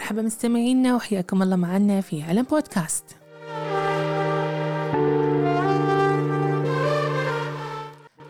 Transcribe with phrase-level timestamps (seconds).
[0.00, 3.04] مرحبا مستمعينا وحياكم الله معنا في علم بودكاست.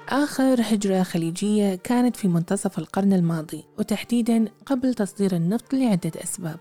[0.08, 6.58] آخر هجرة خليجية كانت في منتصف القرن الماضي وتحديدا قبل تصدير النفط لعدة أسباب.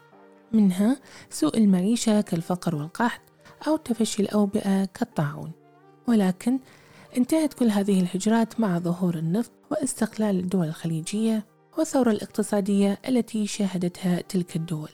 [0.53, 0.99] منها
[1.29, 3.21] سوء المعيشة كالفقر والقحط
[3.67, 5.51] أو تفشي الأوبئة كالطاعون.
[6.07, 6.59] ولكن
[7.17, 11.45] انتهت كل هذه الهجرات مع ظهور النفط واستقلال الدول الخليجية
[11.77, 14.89] والثورة الاقتصادية التي شهدتها تلك الدول.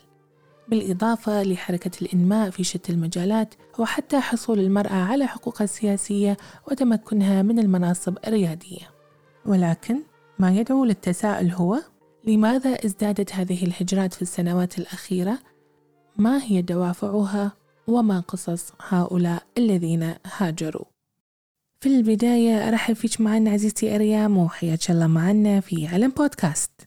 [0.68, 6.36] بالإضافة لحركة الإنماء في شتى المجالات وحتى حصول المرأة على حقوقها السياسية
[6.70, 8.90] وتمكنها من المناصب الريادية
[9.46, 10.02] ولكن
[10.38, 11.82] ما يدعو للتساؤل هو
[12.24, 15.38] لماذا ازدادت هذه الهجرات في السنوات الأخيرة؟
[16.16, 17.52] ما هي دوافعها؟
[17.86, 20.84] وما قصص هؤلاء الذين هاجروا؟
[21.80, 26.85] في البداية أرحب فيك معنا عزيزتي أريام وحياك الله معنا في علم بودكاست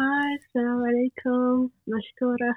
[0.00, 1.70] هاي السلام عليكم.
[1.86, 2.56] مشكورة.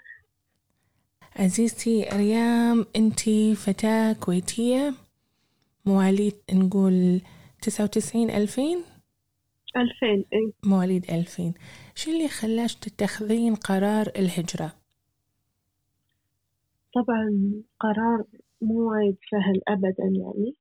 [1.36, 4.94] عزيزتي أريام أنتي فتاة كويتية
[5.86, 7.22] مواليد نقول
[7.62, 8.84] تسعة وتسعين ألفين؟
[9.78, 11.54] ألفين إيه مواليد ألفين.
[11.96, 14.74] شو اللي خلاش تتخذين قرار الهجرة؟
[16.96, 18.24] طبعا قرار
[18.62, 20.56] مو وايد سهل أبدا يعني.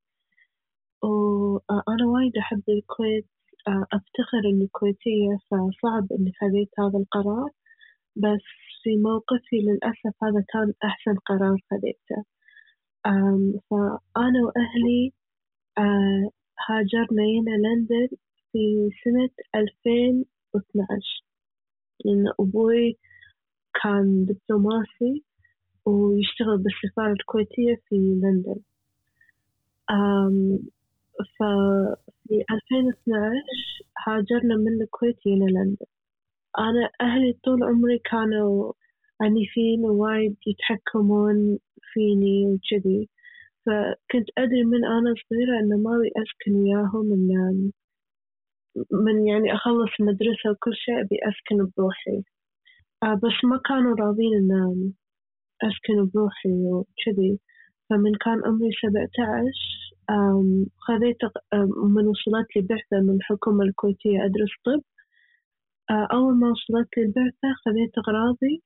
[1.02, 3.26] وأنا وايد أحب الكويت
[3.68, 7.50] أفتخر إني كويتية فصعب إني خذيت هذا القرار
[8.16, 8.44] بس
[8.82, 12.24] في موقفي للأسف هذا كان أحسن قرار خذيته.
[13.70, 15.12] فأنا وأهلي
[16.68, 18.08] هاجرنا هنا لندن
[18.52, 20.24] في سنة ألفين
[20.54, 21.24] واثناعش
[22.04, 22.98] لأن أبوي
[23.82, 25.24] كان دبلوماسي
[25.86, 28.60] ويشتغل بالسفارة الكويتية في لندن.
[32.24, 33.32] ففي 2012
[34.06, 35.86] هاجرنا من الكويت إلى لندن.
[36.58, 38.72] أنا أهلي طول عمري كانوا
[39.20, 41.58] عنيفين ووايد يتحكمون
[41.92, 43.08] فيني وكذي.
[43.66, 47.72] فكنت أدري من أنا صغيرة إنه ما أبي أسكن وياهم إن
[48.92, 52.22] من يعني أخلص مدرسة وكل شيء أبي أسكن بروحي.
[53.02, 54.92] آه بس ما كانوا راضين إن
[55.62, 57.38] أسكن بروحي وكذي.
[57.90, 59.91] فمن كان عمري سبعة عشر
[60.78, 61.18] خذيت
[61.94, 64.82] من وصلت لي بعثة من الحكومة الكويتية أدرس طب.
[65.90, 68.62] أول ما وصلت لي البعثة خذيت أغراضي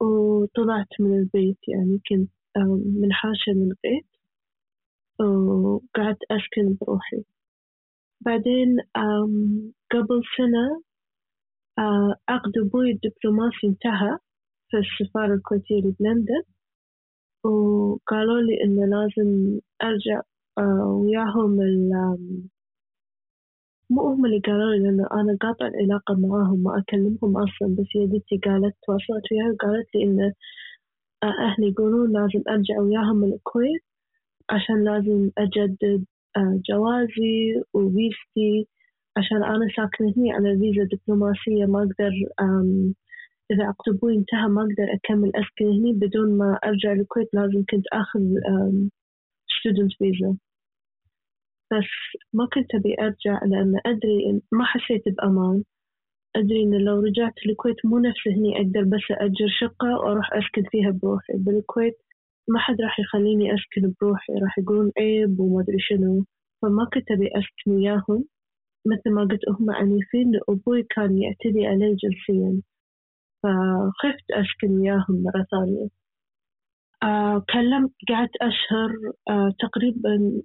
[0.00, 2.30] وطلعت من البيت يعني كنت
[3.02, 4.06] منحاشة من البيت
[5.20, 7.22] وقعدت أسكن بروحي.
[8.20, 8.76] بعدين
[9.90, 10.82] قبل سنة
[12.28, 14.18] عقد أبوي الدبلوماسي انتهى
[14.70, 16.42] في السفارة الكويتية بلندن
[17.44, 20.20] وقالوا لي إنه لازم أرجع
[20.58, 21.90] وياهم ال
[23.90, 28.36] مو هم اللي قالوا لي لأن أنا قاطع العلاقة معاهم ما أكلمهم أصلا بس يدتي
[28.44, 30.32] قالت تواصلت وياها وقالت لي إن
[31.24, 33.82] أهلي يقولون لازم أرجع وياهم الكويت
[34.50, 36.04] عشان لازم أجدد
[36.70, 38.68] جوازي وفيزتي
[39.16, 42.12] عشان أنا ساكنة هنا على فيزا دبلوماسية ما أقدر
[43.52, 47.86] إذا عقد أبوي انتهى ما أقدر أكمل أسكن هني بدون ما أرجع الكويت لازم كنت
[47.92, 48.20] آخذ
[49.56, 50.45] student visa.
[51.72, 51.90] بس
[52.32, 55.62] ما كنت أبي أرجع لأن أدري إن ما حسيت بأمان.
[56.36, 60.90] أدري إن لو رجعت الكويت مو نفس هني أقدر بس أجر شقة وأروح أسكن فيها
[61.02, 61.32] بروحي.
[61.36, 61.96] بالكويت
[62.48, 64.32] ما حد راح يخليني أسكن بروحي.
[64.42, 66.24] راح يقولون عيب وما أدري شنو.
[66.62, 68.24] فما كنت أبي أسكن وياهم.
[68.86, 72.62] مثل ما قلت هم عنيفين أبوي كان يعتدي علي جنسيا
[73.42, 75.88] فخفت أسكن وياهم مرة ثانية.
[77.02, 78.90] آه كلمت قعدت أشهر
[79.30, 80.42] آه تقريبا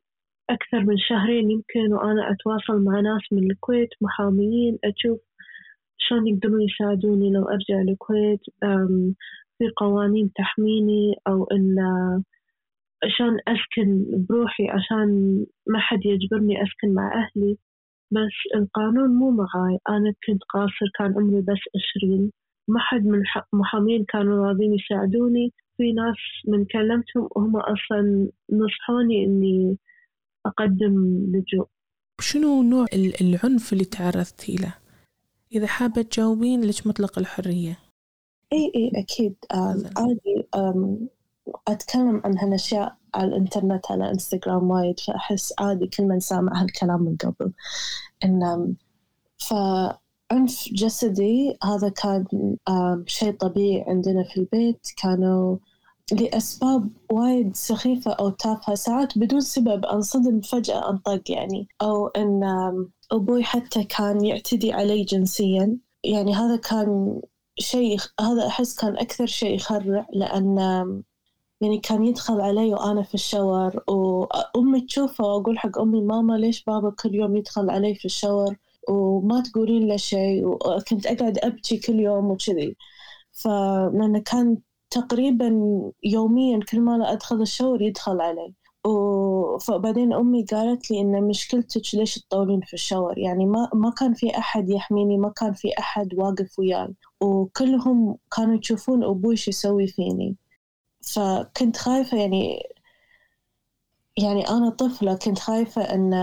[0.51, 5.19] أكثر من شهرين يمكن وأنا أتواصل مع ناس من الكويت محاميين أشوف
[5.97, 8.41] شلون يقدرون يساعدوني لو أرجع الكويت
[9.57, 11.75] في قوانين تحميني أو إن
[13.03, 15.09] عشان أسكن بروحي عشان
[15.67, 17.57] ما حد يجبرني أسكن مع أهلي.
[18.11, 19.77] بس القانون مو معاي.
[19.89, 22.31] أنا كنت قاصر كان عمري بس عشرين.
[22.67, 25.53] ما حد من المحامين كانوا راضين يساعدوني.
[25.77, 26.17] في ناس
[26.47, 29.77] من كلمتهم وهم أصلا نصحوني إني
[30.45, 31.67] أقدم لجوء
[32.21, 34.73] شنو نوع العنف اللي تعرضتي له؟
[35.51, 37.79] إذا حابة تجاوبين لك مطلق الحرية.
[38.53, 39.35] إي إي أكيد.
[39.97, 40.47] عادي
[41.67, 47.15] أتكلم عن هالأشياء على الإنترنت على إنستغرام وايد فأحس عادي كل من سامع هالكلام من
[47.15, 47.51] قبل.
[48.23, 48.75] إن
[49.37, 52.25] فعنف جسدي هذا كان
[53.05, 54.87] شيء طبيعي عندنا في البيت.
[55.01, 55.57] كانوا
[56.11, 59.85] لأسباب وايد سخيفة أو تافهة ساعات بدون سبب.
[59.85, 61.67] أنصدم فجأة أنطق يعني.
[61.81, 62.43] أو إن
[63.11, 65.77] أبوي حتى كان يعتدي علي جنسيا.
[66.03, 67.21] يعني هذا كان
[67.59, 70.57] شيء هذا أحس كان أكثر شيء يخرع لأن
[71.61, 73.83] يعني كان يدخل علي وأنا في الشاور.
[73.87, 78.55] وأمي تشوفه وأقول حق أمي ماما ليش بابا كل يوم يدخل علي في الشاور؟
[78.89, 80.45] وما تقولين له شيء.
[80.45, 82.75] وكنت أقعد أبكي كل يوم وكذي.
[83.31, 84.57] فلأنه كان
[84.91, 85.47] تقريبا
[86.03, 88.53] يوميا كل ما أدخل الشاور يدخل علي.
[89.61, 94.37] فبعدين أمي قالت لي إن مشكلتك ليش تطولين في الشاور؟ يعني ما ما كان في
[94.37, 96.93] أحد يحميني ما كان في أحد واقف وياي.
[97.21, 100.35] وكلهم كانوا يشوفون أبوي شو يسوي فيني.
[101.01, 102.63] فكنت خايفة يعني
[104.17, 106.13] يعني أنا طفلة كنت خايفة إن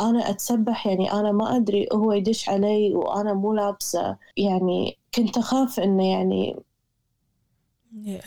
[0.00, 0.86] أنا أتسبح.
[0.86, 4.16] يعني أنا ما أدري هو يدش علي وأنا مو لابسة.
[4.36, 6.56] يعني كنت أخاف إنه يعني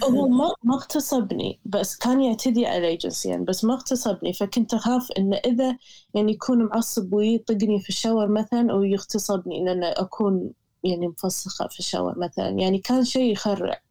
[0.04, 4.34] هو ما ما اغتصبني بس كان يعتدي علي جنسيا بس ما اغتصبني.
[4.34, 5.78] فكنت أخاف إنه إذا
[6.14, 10.52] يعني يكون معصب ويطقني في الشاور مثلا أو يغتصبني لأن أكون
[10.84, 12.50] يعني مفسخة في الشاور مثلا.
[12.50, 13.82] يعني كان شيء يخرع.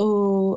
[0.00, 0.56] و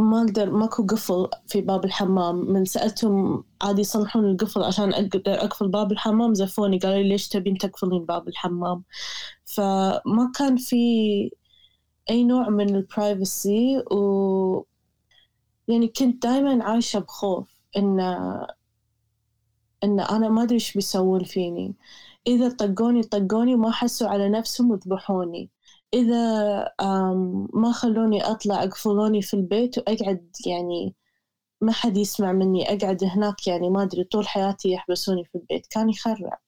[0.00, 2.36] ما أقدر ماكو قفل في باب الحمام.
[2.52, 6.78] من سألتهم عادي يصلحون القفل عشان أقدر أقفل باب الحمام زفوني.
[6.78, 8.82] قالوا لي ليش تبين تقفلين باب الحمام؟
[9.44, 10.76] فما كان في
[12.10, 14.64] أي نوع من البرايفسي و
[15.68, 18.00] يعني كنت دايما عايشة بخوف إن
[19.84, 21.74] إن أنا ما أدري إيش بيسوون فيني.
[22.26, 25.50] إذا طقوني طقوني وما حسوا على نفسهم وذبحوني.
[25.94, 26.24] إذا
[27.54, 30.94] ما خلوني أطلع أقفلوني في البيت وأقعد يعني
[31.60, 35.66] ما حد يسمع مني أقعد هناك يعني ما أدري طول حياتي يحبسوني في البيت.
[35.66, 36.40] كان يخرع.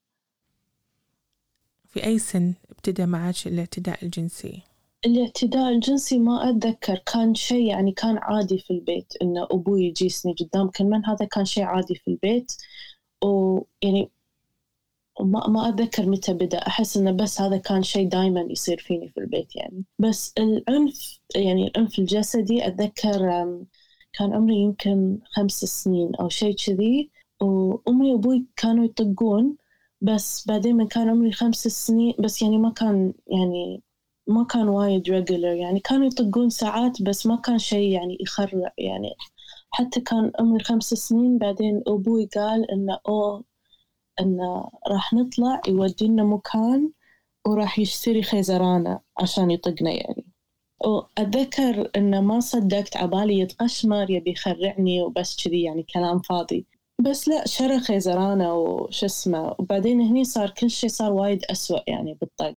[1.88, 4.69] في أي سن ابتدى معك الاعتداء الجنسي؟
[5.06, 10.68] الاعتداء الجنسي ما أتذكر كان شيء يعني كان عادي في البيت إن أبوي يجيسني قدام
[10.70, 12.52] كل من هذا كان شيء عادي في البيت.
[13.24, 14.10] ويعني
[15.20, 19.20] ما ما أتذكر متى بدأ أحس إنه بس هذا كان شيء دائما يصير فيني في
[19.20, 19.84] البيت يعني.
[19.98, 23.18] بس العنف يعني العنف الجسدي أتذكر
[24.12, 27.10] كان عمري يمكن خمس سنين أو شيء كذي.
[27.40, 29.56] وأمي وأبوي كانوا يطقون
[30.00, 33.82] بس بعدين من كان عمري خمس سنين بس يعني ما كان يعني
[34.30, 39.10] ما كان وايد ريجولر يعني كانوا يطقون ساعات بس ما كان شيء يعني يخرع يعني
[39.70, 43.44] حتى كان عمري خمس سنين بعدين أبوي قال إنه أوه
[44.20, 46.90] إنه راح نطلع يودينا مكان
[47.46, 50.24] وراح يشتري خيزرانة عشان يطقنا يعني.
[50.84, 56.66] وأتذكر إنه ما صدقت عبالي يتقشمر يبي يخرعني وبس كذي يعني كلام فاضي.
[57.00, 62.14] بس لا شرى خيزرانة وش اسمه وبعدين هني صار كل شيء صار وايد أسوأ يعني
[62.20, 62.54] بالطق.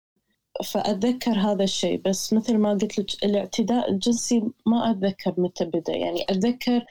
[0.65, 5.93] فأتذكر هذا الشيء بس مثل ما قلت لك الاعتداء الجنسي ما أتذكر متى بدأ.
[5.97, 6.85] يعني أتذكر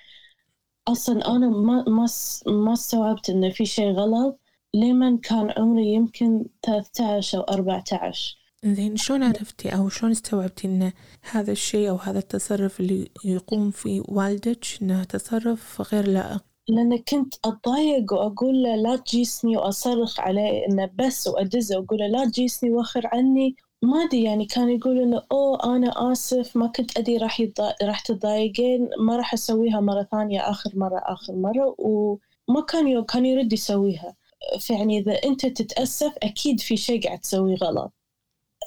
[0.87, 2.05] أصلا أنا ما ما
[2.47, 4.39] ما استوعبت إنه في شيء غلط
[4.73, 10.91] لمن كان عمري يمكن 13 أو 14 زين شلون عرفتي أو شلون استوعبتي إن
[11.31, 17.35] هذا الشيء أو هذا التصرف اللي يقوم فيه والدك إنه تصرف غير لائق؟ لأن كنت
[17.45, 23.07] أتضايق وأقول له لا تجيسني وأصرخ عليه إنه بس وأدزه وأقول له لا تجيسني وخر
[23.07, 23.55] عني.
[23.81, 27.75] ما أدري يعني كان يقول إنه أوه أنا آسف ما كنت أدري راح يضا...
[27.83, 33.03] راح تتضايقين ما راح أسويها مرة ثانية آخر مرة آخر مرة وما كان ي...
[33.03, 34.15] كان يرد يسويها.
[34.59, 37.93] فيعني إذا أنت تتأسف أكيد في شيء قاعد تسويه غلط.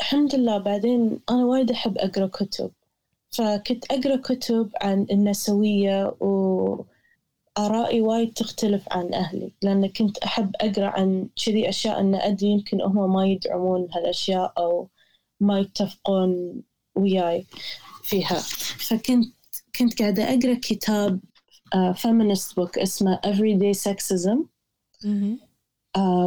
[0.00, 2.71] الحمد لله بعدين أنا وايد أحب أقرأ كتب.
[3.30, 6.85] فكنت أقرأ كتب عن النسوية و
[7.59, 12.80] آرائي وايد تختلف عن أهلي لأن كنت أحب أقرأ عن كذي أشياء أن أدري يمكن
[12.80, 14.88] هم ما يدعمون هالأشياء أو
[15.40, 16.62] ما يتفقون
[16.94, 17.47] وياي
[18.02, 18.38] فيها.
[18.88, 19.35] فكنت
[19.76, 21.21] كنت قاعدة أقرأ كتاب
[21.94, 24.38] feminist uh, book اسمه Everyday Sexism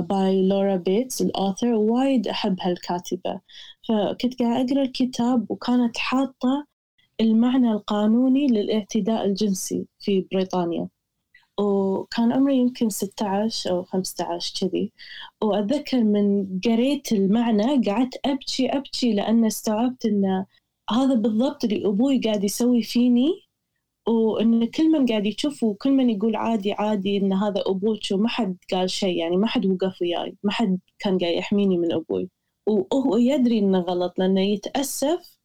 [0.10, 3.42] by Laura Bates ال author وايد أحب هالكاتبة.
[3.90, 6.68] فكنت قاعدة أقرأ الكتاب وكانت حاطة
[7.22, 10.88] المعنى القانوني للإعتداء الجنسي في بريطانيا.
[11.60, 14.92] وكان عمري يمكن 16 أو 15 كذي.
[15.44, 20.46] وأتذكر من قريت المعنى قعدت أبكي أبكي لأن استوعبت أن
[20.90, 23.46] هذا بالضبط اللي أبوي قاعد يسوي فيني
[24.08, 28.58] وإن كل من قاعد يشوف وكل من يقول عادي عادي إن هذا أبوك وما حد
[28.72, 32.30] قال شيء يعني ما حد وقف وياي ما حد كان قاعد يحميني من أبوي.
[32.68, 35.38] وهو يدري إنه غلط لأنه يتأسف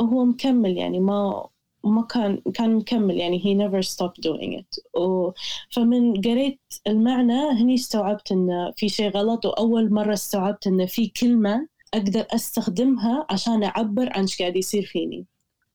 [0.00, 1.48] وهو مكمل يعني ما
[1.84, 5.00] ما كان كان مكمل يعني he never stopped doing it.
[5.00, 5.32] و
[5.70, 11.68] فمن قريت المعنى هني استوعبت انه في شيء غلط وأول مرة استوعبت انه في كلمة
[11.94, 15.26] أقدر أستخدمها عشان أعبر عن إيش قاعد يصير فيني.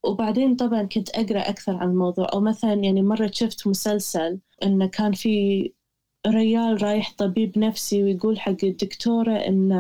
[0.04, 2.28] وبعدين طبعا كنت أقرأ أكثر عن الموضوع.
[2.34, 5.72] أو مثلا يعني مرة شفت مسلسل إنه كان في
[6.28, 9.72] ريال رايح طبيب نفسي ويقول حق الدكتورة إن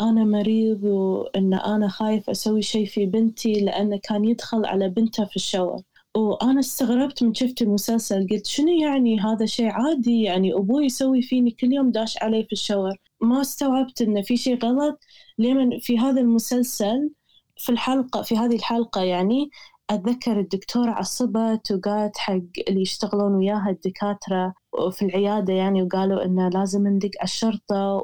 [0.00, 5.36] أنا مريض وإن أنا خايف أسوي شيء في بنتي لأنه كان يدخل على بنته في
[5.36, 5.82] الشاور.
[6.16, 11.50] وأنا استغربت من شفت المسلسل قلت شنو يعني هذا شيء عادي؟ يعني أبوي يسوي فيني
[11.50, 12.96] كل يوم داش علي في الشاور.
[13.20, 14.98] ما استوعبت إنه في شيء غلط.
[15.38, 17.10] لمن في هذا المسلسل
[17.56, 19.50] في الحلقة في هذه الحلقة يعني
[19.90, 24.54] أتذكر الدكتورة عصبت وقالت حق اللي يشتغلون وياها الدكاترة
[24.90, 27.96] في العيادة يعني وقالوا إنه لازم ندق على الشرطة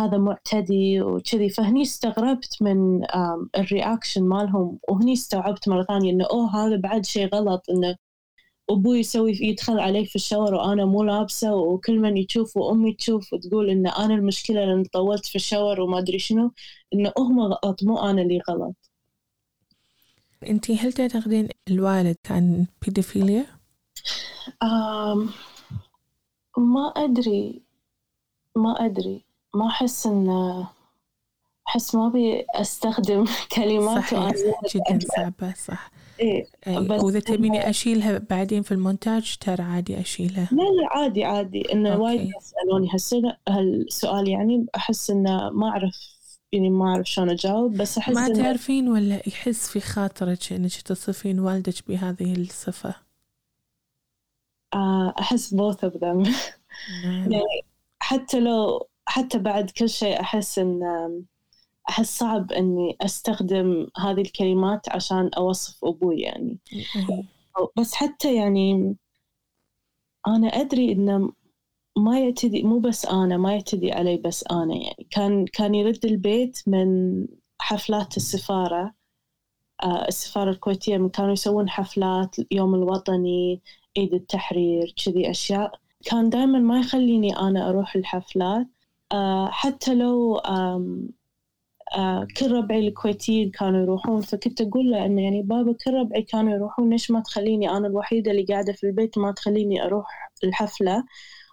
[0.00, 1.48] وهذا معتدي وكذي.
[1.48, 3.04] فهني استغربت من
[3.58, 7.96] الرياكشن مالهم وهني استوعبت مرة ثانية إنه أوه هذا بعد شيء غلط إنه
[8.70, 13.70] أبوي يسوي يدخل علي في الشاور وأنا مو لابسة وكل من يشوف وأمي تشوف وتقول
[13.70, 16.52] إن أنا المشكلة لأن طولت في الشاور وما أدري شنو
[16.94, 18.76] إنه هم غلط مو أنا اللي غلط.
[20.48, 23.46] أنت هل تعتقدين الوالد كان بيدوفيليا؟
[26.58, 27.62] ما أدري
[28.56, 29.24] ما أدري.
[29.54, 30.28] ما أحس إن
[31.68, 33.24] أحس ما أبي أستخدم
[33.56, 34.32] كلمات صحيح
[34.74, 35.90] جدا صعبة صح.
[36.20, 40.48] إيه بس وإذا تبيني أشيلها بعدين في المونتاج ترى عادي أشيلها.
[40.52, 41.72] لا لا عادي عادي.
[41.72, 42.88] إنه وايد يسألوني
[43.48, 45.94] هالسؤال يعني أحس إنه ما أعرف
[46.52, 51.40] يعني ما أعرف شلون أجاوب بس أحس ما تعرفين ولا يحس في خاطرك إنك تصفين
[51.40, 52.94] والدك بهذه الصفة؟
[54.74, 56.28] آه، أحس both of them.
[57.04, 57.32] نعم.
[57.32, 57.62] يعني
[57.98, 60.80] حتى لو حتى بعد كل شيء أحس إن
[61.88, 66.58] أحس صعب إني أستخدم هذه الكلمات عشان أوصف أبوي يعني.
[67.78, 68.96] بس حتى يعني
[70.26, 71.32] أنا أدري إنه
[71.98, 75.06] ما يعتدي مو بس أنا ما يعتدي علي بس أنا يعني.
[75.10, 76.86] كان كان يرد البيت من
[77.58, 78.94] حفلات السفارة
[79.82, 83.62] آه السفارة الكويتية كانوا يسوون حفلات اليوم الوطني
[83.98, 85.78] عيد التحرير كذي أشياء.
[86.04, 88.66] كان دائما ما يخليني أنا أروح الحفلات.
[89.50, 90.36] حتى لو
[91.96, 96.52] آه كل ربعي الكويتيين كانوا يروحون فكنت أقول له إنه يعني بابا كل ربعي كانوا
[96.54, 100.06] يروحون ليش ما تخليني أنا الوحيدة اللي قاعدة في البيت ما تخليني أروح
[100.44, 101.04] الحفلة؟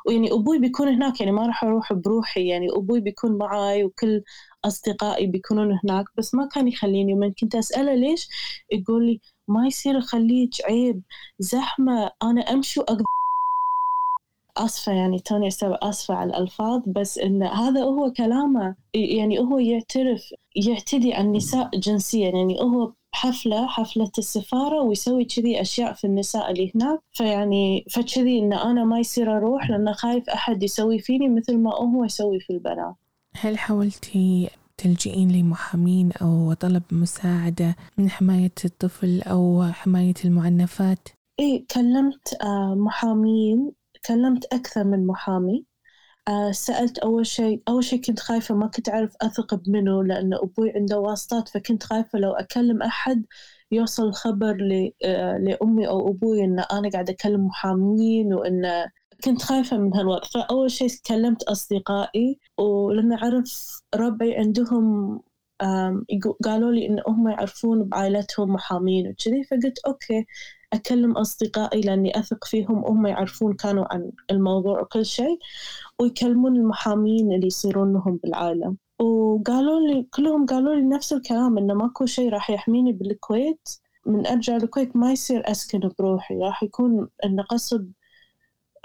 [0.07, 4.23] ويعني أبوي بيكون هناك يعني ما راح أروح بروحي يعني أبوي بيكون معاي وكل
[4.65, 7.13] أصدقائي بيكونون هناك بس ما كان يخليني.
[7.13, 8.29] ومن كنت أسأله ليش
[8.71, 11.03] يقول لي ما يصير أخليك عيب
[11.39, 13.03] زحمة أنا أمشي وأقدر
[14.65, 20.33] آسفة يعني توني أستوعب آسفة على الألفاظ بس إن هذا هو كلامه يعني هو يعترف
[20.55, 26.71] يعتدي على النساء جنسيا يعني هو حفلة حفلة السفارة ويسوي كذي أشياء في النساء اللي
[26.75, 31.75] هناك فيعني فكذي إن أنا ما يصير أروح لأن خايف أحد يسوي فيني مثل ما
[31.75, 32.95] هو يسوي في البنات
[33.35, 42.37] هل حاولتي تلجئين لمحامين أو طلب مساعدة من حماية الطفل أو حماية المعنفات؟ إيه كلمت
[42.43, 43.71] آه، محامين
[44.05, 45.65] كلمت أكثر من محامي.
[46.27, 50.71] آه، سألت أول شيء أول شيء كنت خايفة ما كنت أعرف أثق بمنه لأن أبوي
[50.75, 53.25] عنده واسطات فكنت خايفة لو أكلم أحد
[53.71, 54.57] يوصل الخبر
[55.05, 58.61] آه، لأمي أو أبوي إن أنا قاعدة أكلم محامين وإن
[59.25, 65.19] كنت خايفة من هالوضع فأول شيء كلمت أصدقائي ولما أعرف ربعي عندهم
[66.45, 69.43] قالوا لي إن هم يعرفون بعائلتهم محامين وكذي.
[69.43, 70.25] فقلت أوكي.
[70.73, 75.39] أكلم أصدقائي لأني أثق فيهم وهم يعرفون كانوا عن الموضوع وكل شيء
[75.99, 78.77] ويكلمون المحامين اللي يصيرون لهم بالعالم.
[78.99, 83.69] وقالوا لي كلهم قالوا لي نفس الكلام إنه ماكو شيء راح يحميني بالكويت.
[84.05, 87.91] من أرجع الكويت ما يصير أسكن بروحي راح يكون إنه قصد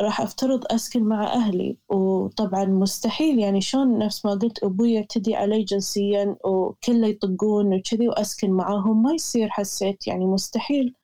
[0.00, 1.78] راح أفترض أسكن مع أهلي.
[1.88, 8.50] وطبعا مستحيل يعني شلون نفس ما قلت أبوي يعتدي علي جنسيا وكله يطقون وكذي وأسكن
[8.50, 10.95] معاهم ما يصير حسيت يعني مستحيل.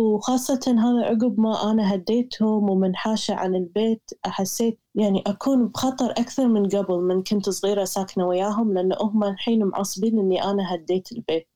[0.00, 6.68] وخاصة هذا عقب ما أنا هديتهم ومنحاشة عن البيت حسيت يعني أكون بخطر أكثر من
[6.68, 11.48] قبل من كنت صغيرة ساكنة وياهم لأن هم الحين معصبين إني أنا هديت البيت.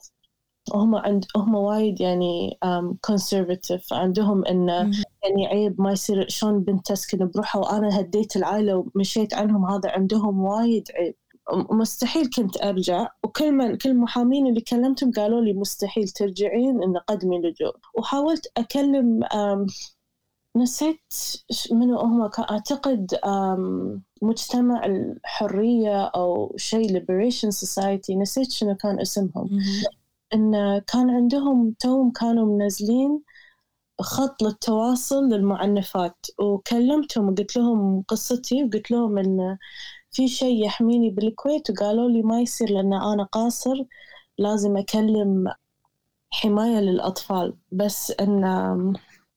[0.75, 2.59] هم عند هم وايد يعني
[3.01, 4.91] كونسرفتيف عندهم انه
[5.23, 10.41] يعني عيب ما يصير شلون بنت تسكن بروحها وأنا هديت العائلة ومشيت عنهم هذا عندهم
[10.45, 11.15] وايد عيب.
[11.53, 13.09] مستحيل كنت أرجع.
[13.25, 19.21] وكل من كل المحامين اللي كلمتهم قالوا لي مستحيل ترجعين ان قدمي لجوء وحاولت أكلم
[20.57, 21.13] نسيت
[21.73, 23.15] منو هم؟ أعتقد
[24.23, 29.49] مجتمع الحرية أو شيء liberation society نسيت شنو كان اسمهم.
[30.35, 33.21] إن كان عندهم توم كانوا منزلين
[34.01, 36.27] خط للتواصل للمعنفات.
[36.39, 39.59] وكلمتهم وقلت لهم قصتي وقلت لهم إن
[40.17, 43.75] في شيء يحميني بالكويت؟ وقالوا لي ما يصير لأن أنا قاصر
[44.39, 45.45] لازم أكلم
[46.31, 47.55] حماية للأطفال.
[47.73, 48.41] بس أن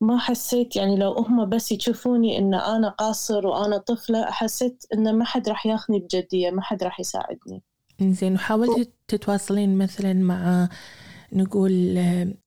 [0.02, 5.26] ما حسيت يعني لو هم بس يشوفوني إن أنا قاصر وأنا طفلة حسيت إن ما
[5.26, 7.62] حد راح ياخذني بجدية ما حد راح يساعدني.
[8.02, 10.70] زين وحاولتي تتواصلين مثلا مع
[11.34, 11.98] نقول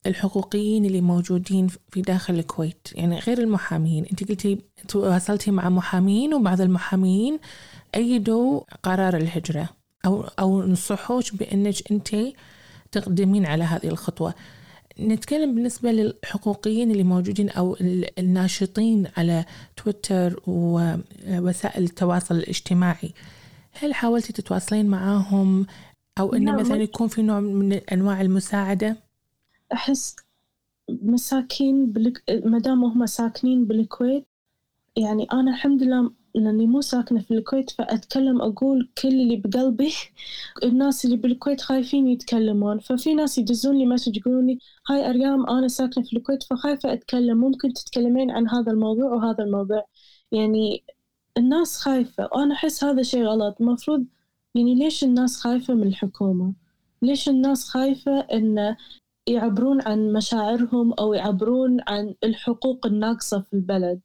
[0.06, 4.06] الحقوقيين اللي موجودين في داخل الكويت؟ يعني غير المحامين.
[4.10, 4.58] أنت قلتي
[4.88, 7.38] تواصلتي مع محامين وبعض المحامين
[7.94, 9.68] أيدوا قرار الهجرة
[10.06, 12.16] أو أو نصحوش بأنك أنت
[12.92, 14.34] تقدمين على هذه الخطوة.
[15.00, 17.76] نتكلم بالنسبة للحقوقيين اللي موجودين أو
[18.18, 19.44] الناشطين على
[19.76, 23.12] تويتر ووسائل التواصل الاجتماعي.
[23.72, 25.66] هل حاولتي تتواصلين معاهم
[26.18, 28.96] أو أن مثلا يكون في نوع من أنواع المساعدة؟
[29.72, 30.16] أحس
[30.88, 32.22] مساكين بالك...
[32.44, 34.26] ما دام هم ساكنين بالكويت
[34.96, 39.92] يعني أنا الحمد لله لأني مو ساكنة في الكويت فأتكلم أقول كل اللي بقلبي
[40.64, 42.78] الناس اللي بالكويت خايفين يتكلمون.
[42.78, 44.58] ففي ناس يدزون لي مسج يقولون لي
[44.90, 47.38] هاي أريام أنا ساكنة في الكويت فخايفة أتكلم.
[47.38, 49.86] ممكن تتكلمين عن هذا الموضوع وهذا الموضوع.
[50.32, 50.84] يعني
[51.38, 52.28] الناس خايفة.
[52.32, 53.56] وأنا أحس هذا شيء غلط.
[53.60, 54.06] المفروض
[54.54, 56.54] يعني ليش الناس خايفة من الحكومة؟
[57.02, 58.76] ليش الناس خايفة إن
[59.28, 64.00] يعبرون عن مشاعرهم أو يعبرون عن الحقوق الناقصة في البلد؟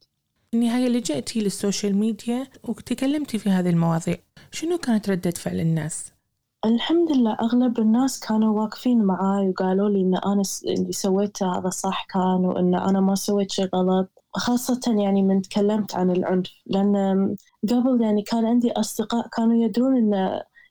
[0.53, 4.15] النهاية لجأتي لل social media وتكلمتي في هذه المواضيع
[4.51, 6.11] شنو كانت ردة فعل الناس؟
[6.65, 12.05] الحمد لله أغلب الناس كانوا واقفين معاي وقالوا لي إن أنا اللي سويته هذا صح
[12.09, 17.35] كان وإن أنا ما سويت شيء غلط خاصة يعني من تكلمت عن العنف لأن
[17.69, 20.13] قبل يعني كان عندي أصدقاء كانوا يدرون إن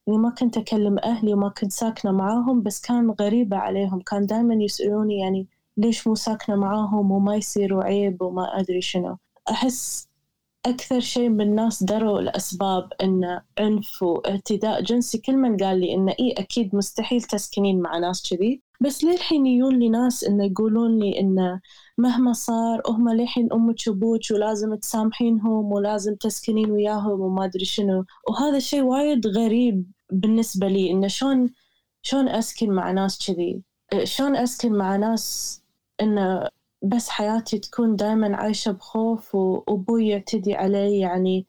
[0.07, 4.55] يعني ما كنت أكلم أهلي وما كنت ساكنة معاهم بس كان غريبة عليهم كان دائما
[4.55, 9.19] يسألوني يعني ليش مو ساكنة معاهم وما يصير عيب وما أدري شنو
[9.51, 10.09] أحس
[10.67, 15.19] أكثر شيء من الناس دروا الأسباب إن عنف واعتداء جنسي.
[15.19, 18.63] كل من قال لي إنه إيه أكيد مستحيل تسكنين مع ناس كذي.
[18.81, 21.61] بس للحين يجون لي ناس إنه يقولون لي إنه
[21.99, 28.05] مهما صار هم للحين أمك وأبوك ولازم تسامحينهم ولازم تسكنين وياهم وما أدري شنو.
[28.29, 31.51] وهذا الشيء وايد غريب بالنسبة لي إنه شلون
[32.03, 33.63] شلون أسكن مع ناس كذي؟
[34.05, 35.63] شلون أسكن مع ناس
[36.01, 36.49] إنه
[36.89, 41.47] بس حياتي تكون دائما عايشة بخوف وأبوي يعتدي علي يعني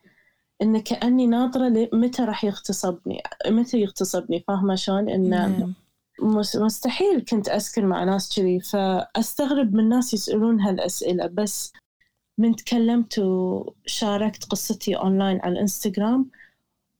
[0.61, 5.73] إن كأني ناطرة متى راح يغتصبني؟ متى يغتصبني؟ فاهمة شلون؟ إن نعم.
[6.55, 8.59] مستحيل كنت أسكن مع ناس كذي.
[8.59, 11.27] فأستغرب من الناس يسألون هالأسئلة.
[11.27, 11.73] بس
[12.37, 16.29] من تكلمت وشاركت قصتي أونلاين على الإنستغرام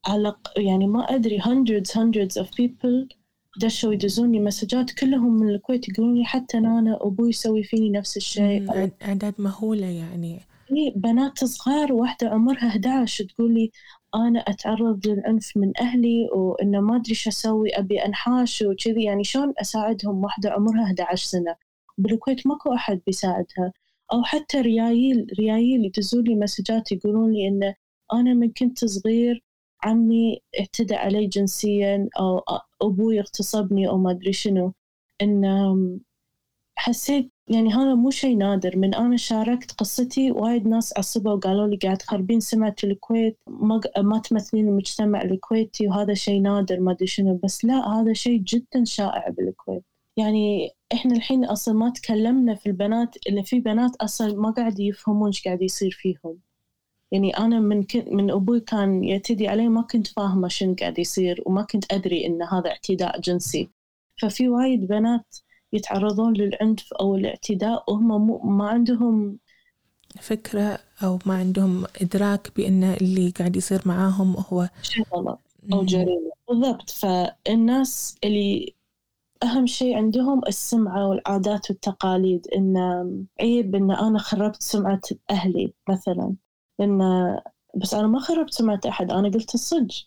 [0.06, 3.17] على يعني ما أدري hundreds hundreds of people
[3.56, 8.16] دشوا يدزون لي مسجات كلهم من الكويت يقولون لي حتى أنا أبوي يسوي فيني نفس
[8.16, 8.92] الشيء.
[9.02, 10.40] أعداد مهولة يعني.
[10.76, 13.70] إيه بنات صغار واحدة عمرها 11 تقول لي
[14.14, 19.04] أنا أتعرض للعنف من أهلي وإنه ما أدري شو أسوي أبي أنحاش وكذي.
[19.04, 21.54] يعني شلون أساعدهم واحدة عمرها 11 سنة؟
[21.98, 23.72] بالكويت ماكو أحد بيساعدها.
[24.12, 27.74] أو حتى ريايل ريايل يدزون لي مسجات يقولون لي إنه
[28.12, 29.44] أنا من كنت صغير
[29.84, 32.42] عمي اعتدى علي جنسيا أو
[32.82, 34.72] أبوي اغتصبني أو ما أدري شنو.
[35.22, 36.00] إن
[36.78, 38.76] حسيت يعني هذا مو شيء نادر.
[38.76, 44.18] من أنا شاركت قصتي وايد ناس عصبوا وقالوا لي قاعد تخربين سمعة الكويت ما, ما
[44.18, 47.40] تمثلين المجتمع الكويتي وهذا شيء نادر ما أدري شنو.
[47.44, 49.84] بس لا هذا شيء جدا شائع بالكويت.
[50.18, 55.26] يعني إحنا الحين أصلا ما تكلمنا في البنات اللي في بنات أصلا ما قاعد يفهمون
[55.26, 56.38] إيش قاعد يصير فيهم.
[57.12, 61.42] يعني أنا من كن من أبوي كان يعتدي علي ما كنت فاهمة شنو قاعد يصير
[61.46, 63.70] وما كنت أدري إن هذا اعتداء جنسي.
[64.22, 65.36] ففي وايد بنات
[65.72, 69.38] يتعرضون للعنف أو الاعتداء وهم مو ما عندهم
[70.20, 75.40] فكرة أو ما عندهم إدراك بأن اللي قاعد يصير معاهم هو شيء غلط
[75.72, 76.32] أو جريمة.
[76.48, 76.90] بالضبط.
[76.90, 78.74] فالناس اللي
[79.42, 82.76] أهم شيء عندهم السمعة والعادات والتقاليد إن
[83.40, 86.34] عيب إن أنا خربت سمعة أهلي مثلا.
[86.78, 86.98] لأن
[87.74, 90.02] بس أنا ما خربت سمعة أحد أنا قلت الصج.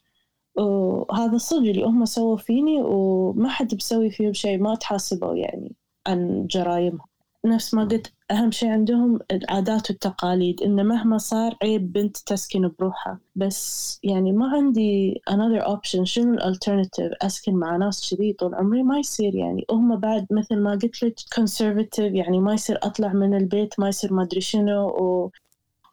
[0.55, 5.75] وهذا الصج اللي هم سووا فيني وما حد بسوي فيهم شيء ما تحاسبوا يعني
[6.07, 7.11] عن جرايمهم
[7.45, 13.19] نفس ما قلت أهم شيء عندهم العادات والتقاليد إن مهما صار عيب بنت تسكن بروحها.
[13.35, 18.99] بس يعني ما عندي another option شنو الالترناتيف أسكن مع ناس كذي طول عمري ما
[18.99, 19.65] يصير يعني.
[19.71, 24.13] هم بعد مثل ما قلت لك conservative يعني ما يصير أطلع من البيت ما يصير
[24.13, 25.31] ما أدري شنو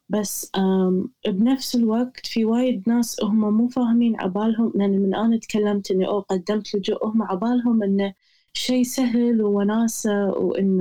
[0.09, 0.51] بس
[1.29, 6.21] بنفس الوقت في وايد ناس هم مو فاهمين عبالهم لأن من أنا تكلمت إني أو
[6.21, 8.15] قدمت لجوء هم عبالهم إنه
[8.53, 10.81] شيء سهل ووناسة وإن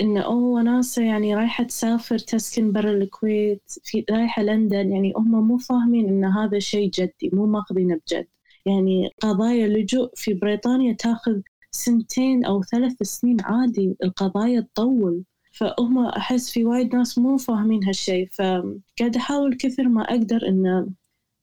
[0.00, 5.58] إنه أوه وناسة يعني رايحة تسافر تسكن برا الكويت في رايحة لندن يعني هم مو
[5.58, 8.26] فاهمين إن هذا شيء جدي مو ماخذينه بجد.
[8.66, 15.24] يعني قضايا اللجوء في بريطانيا تاخذ سنتين أو ثلاث سنين عادي القضايا تطول.
[15.60, 20.90] فهم أحس في وايد ناس مو فاهمين هالشي فقاعد أحاول كثر ما أقدر إن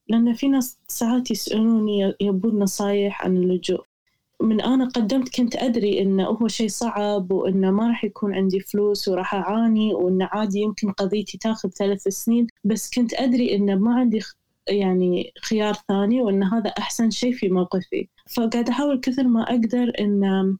[0.08, 3.84] لأن في ناس ساعات يسألوني يبون نصايح عن اللجوء.
[4.42, 9.08] من أنا قدمت كنت أدري إنه هو شيء صعب وإنه ما راح يكون عندي فلوس
[9.08, 14.20] وراح أعاني وإنه عادي يمكن قضيتي تاخذ ثلاث سنين بس كنت أدري إنه ما عندي
[14.68, 18.08] يعني خيار ثاني وإن هذا أحسن شيء في موقفي.
[18.36, 20.56] فقاعد أحاول كثر ما أقدر إن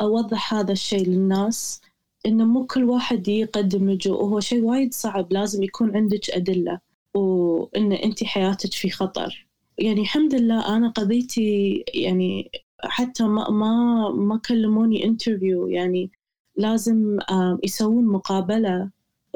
[0.00, 1.80] أوضح هذا الشيء للناس.
[2.26, 6.80] إنه مو كل واحد يقدم لجوء وهو شيء وايد صعب لازم يكون عندك أدلة.
[7.14, 9.46] وإن أنت حياتك في خطر.
[9.78, 12.50] يعني الحمد لله أنا قضيتي يعني
[12.84, 16.10] حتى ما ما ما كلموني interview يعني
[16.56, 17.18] لازم
[17.64, 18.90] يسوون مقابلة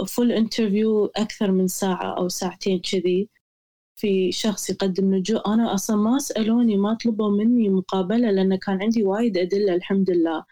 [0.08, 3.28] full interview أكثر من ساعة أو ساعتين كذي
[3.96, 9.02] في شخص يقدم لجوء أنا أصلا ما سألوني ما طلبوا مني مقابلة لأن كان عندي
[9.04, 10.44] وايد أدلة الحمد لله.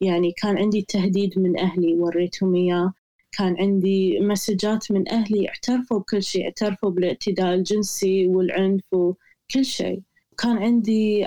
[0.00, 2.92] يعني كان عندي تهديد من أهلي وريتهم إياه.
[3.38, 10.02] كان عندي مسجات من أهلي اعترفوا بكل شيء اعترفوا بالاعتداء الجنسي والعنف وكل شيء.
[10.38, 11.26] كان عندي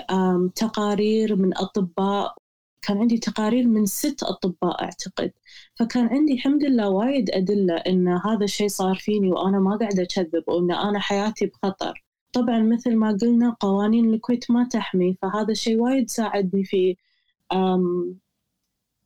[0.56, 2.34] تقارير من أطباء
[2.82, 5.32] كان عندي تقارير من ست أطباء أعتقد.
[5.74, 10.44] فكان عندي الحمد لله وايد أدلة إن هذا الشيء صار فيني وأنا ما قاعدة أكذب
[10.48, 12.04] وإن أنا حياتي بخطر.
[12.32, 16.96] طبعا مثل ما قلنا قوانين الكويت ما تحمي فهذا الشيء وايد ساعدني في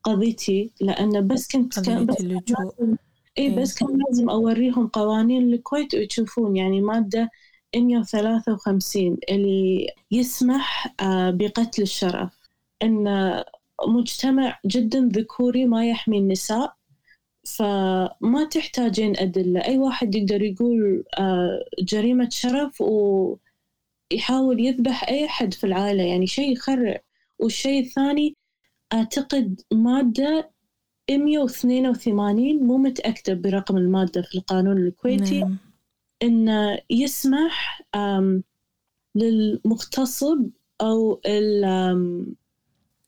[0.04, 2.96] قضيتي لأن بس كنت كان بس اللجوء
[3.38, 7.30] اي بس كان لازم أوريهم قوانين الكويت ويشوفون يعني مادة
[7.76, 12.32] 153 اللي يسمح آه، بقتل الشرف.
[12.82, 13.04] إن
[13.88, 16.76] مجتمع جدا ذكوري ما يحمي النساء
[17.44, 19.60] فما تحتاجين أدلة.
[19.64, 26.52] أي واحد يقدر يقول آه، جريمة شرف ويحاول يذبح أي أحد في العائلة يعني شيء
[26.52, 27.00] يخرع.
[27.38, 28.36] والشيء الثاني
[28.92, 30.50] أعتقد مادة
[31.10, 35.58] 182 مو متأكدة برقم المادة في القانون الكويتي نعم.
[36.22, 37.82] إنه يسمح
[39.14, 40.50] للمغتصب
[40.80, 41.20] أو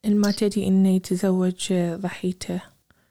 [0.04, 2.62] المعتدي إنه يتزوج ضحيته.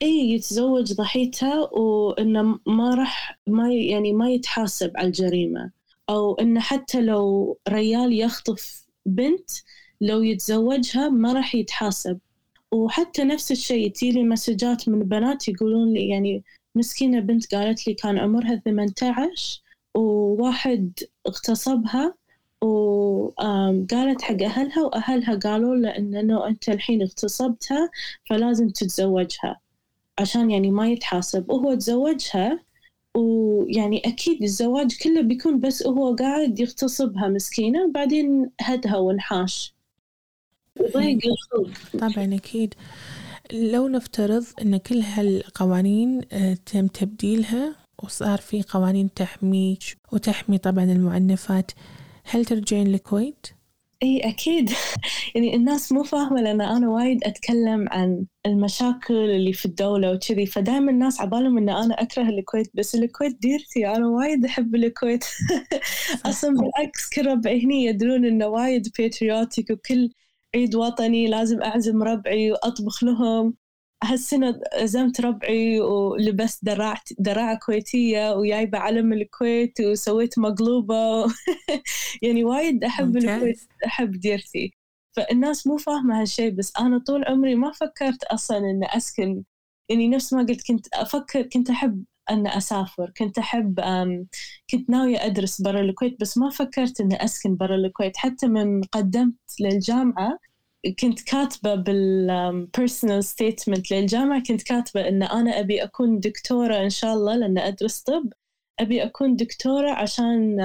[0.02, 5.72] اي يتزوج ضحيته وإنه ما راح ما يعني ما يتحاسب على الجريمة.
[6.10, 9.50] أو إنه حتى لو ريال يخطف بنت
[10.02, 12.20] لو يتزوجها ما راح يتحاسب.
[12.74, 16.44] وحتى نفس الشيء تجيلي مسجات من بنات يقولون لي يعني
[16.76, 19.62] مسكينة بنت قالت لي كان عمرها 18
[19.96, 22.16] وواحد اغتصبها
[22.62, 27.90] وقالت حق أهلها وأهلها قالوا له إنه أنت الحين اغتصبتها
[28.30, 29.60] فلازم تتزوجها
[30.20, 31.50] عشان يعني ما يتحاسب.
[31.50, 32.60] وهو تزوجها
[33.18, 39.74] ويعني أكيد الزواج كله بيكون بس هو قاعد يغتصبها مسكينة وبعدين هدها وانحاش.
[40.80, 41.20] يضيق
[42.00, 42.74] طبعا أكيد.
[43.54, 51.72] لو نفترض أن كل هالقوانين آه، تم تبديلها وصار في قوانين تحميك وتحمي طبعا المعنفات
[52.24, 53.48] هل ترجعين الكويت؟
[54.04, 54.72] إي أكيد.
[55.36, 60.92] يعني الناس مو فاهمة لأن أنا وايد أتكلم عن المشاكل اللي في الدولة وكذي فدائما
[60.92, 62.72] الناس عبالهم إن أنا أكره الكويت.
[62.74, 65.24] بس الكويت ديرتي أنا وايد أحب الكويت.
[66.26, 70.10] أصلا بالعكس كل ربعي هني يدرون إنه وايد patriotic وكل
[70.56, 73.56] عيد وطني لازم أعزم ربعي وأطبخ لهم.
[74.04, 81.26] هالسنة عزمت ربعي ولبست دراع دراعة كويتية وجايبة علم الكويت وسويت مقلوبة.
[82.24, 83.18] يعني وايد أحب.
[83.18, 84.74] الكويت أحب ديرتي.
[85.18, 89.44] فالناس مو فاهمة هالشيء بس أنا طول عمري ما فكرت أصلا إن أسكن.
[89.90, 93.12] يعني نفس ما قلت كنت أفكر كنت أحب أن أسافر.
[93.18, 93.80] كنت أحب
[94.72, 98.18] كنت ناوية أدرس برا الكويت بس ما فكرت أن أسكن برا الكويت.
[98.18, 100.40] حتى من قدمت للجامعة
[101.00, 104.44] كنت كاتبة بال personal statement للجامعة.
[104.44, 108.34] كنت كاتبة إن أنا أبي أكون دكتورة إن شاء الله لأن أدرس طب.
[108.80, 110.58] أبي أكون دكتورة عشان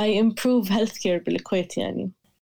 [0.00, 2.12] I improve healthcare بالكويت يعني.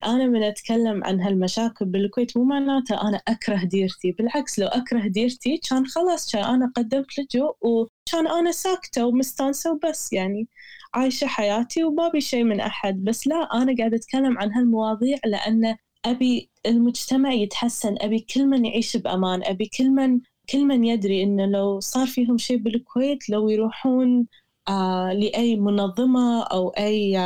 [0.05, 5.57] أنا من أتكلم عن هالمشاكل بالكويت مو معناته أنا أكره ديرتي بالعكس لو أكره ديرتي
[5.69, 10.47] كان خلاص كان أنا قدمت لجوء وكان أنا ساكتة ومستانسة وبس يعني
[10.93, 13.03] عايشة حياتي وما شيء من أحد.
[13.03, 18.97] بس لا أنا قاعدة أتكلم عن هالمواضيع لأن أبي المجتمع يتحسن أبي كل من يعيش
[18.97, 24.27] بأمان أبي كل من كل من يدري إنه لو صار فيهم شيء بالكويت لو يروحون
[24.69, 27.17] آه لأي منظمة أو أي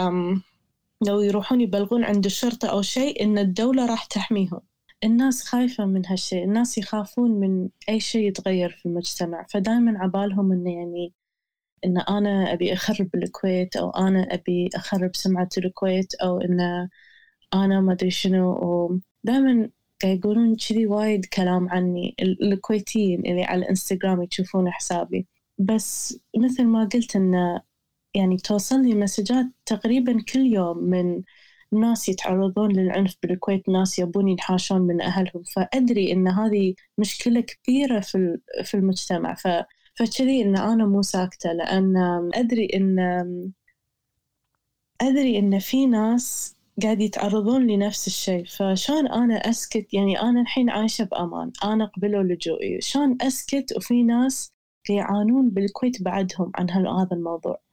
[1.02, 4.62] لو يروحون يبلغون عند الشرطة أو شيء إن الدولة راح تحميهم.
[5.04, 6.44] الناس خايفة من هالشيء.
[6.44, 9.46] الناس يخافون من أي شيء يتغير في المجتمع.
[9.50, 11.14] فدائما عبالهم إنه يعني
[11.86, 16.90] إن أنا أبي أخرب الكويت أو أنا أبي أخرب سمعة الكويت أو إنه
[17.54, 18.52] أنا ما أدري شنو.
[19.24, 19.70] ودائما
[20.04, 22.16] يقولون كذي وايد كلام عني.
[22.22, 25.28] الكويتيين اللي على الإنستغرام يشوفون حسابي.
[25.58, 27.62] بس مثل ما قلت إنه
[28.18, 31.22] يعني توصلني مسجات تقريبا كل يوم من
[31.72, 35.44] ناس يتعرضون للعنف بالكويت ناس يبون ينحاشون من أهلهم.
[35.56, 39.34] فأدري إن هذه مشكلة كبيرة في في المجتمع.
[39.36, 39.48] ف
[39.96, 41.98] فكذي إن أنا مو ساكتة لأن
[42.36, 43.00] أدري إن
[45.02, 48.46] أدري إن في ناس قاعد يتعرضون لنفس الشيء.
[48.46, 51.52] فشان أنا أسكت؟ يعني أنا الحين عايشة بأمان.
[51.64, 52.82] أنا قبلوا لجوئي.
[52.82, 54.54] شلون أسكت؟ وفي ناس
[54.90, 57.67] يعانون بالكويت بعدهم عن هذا الموضوع.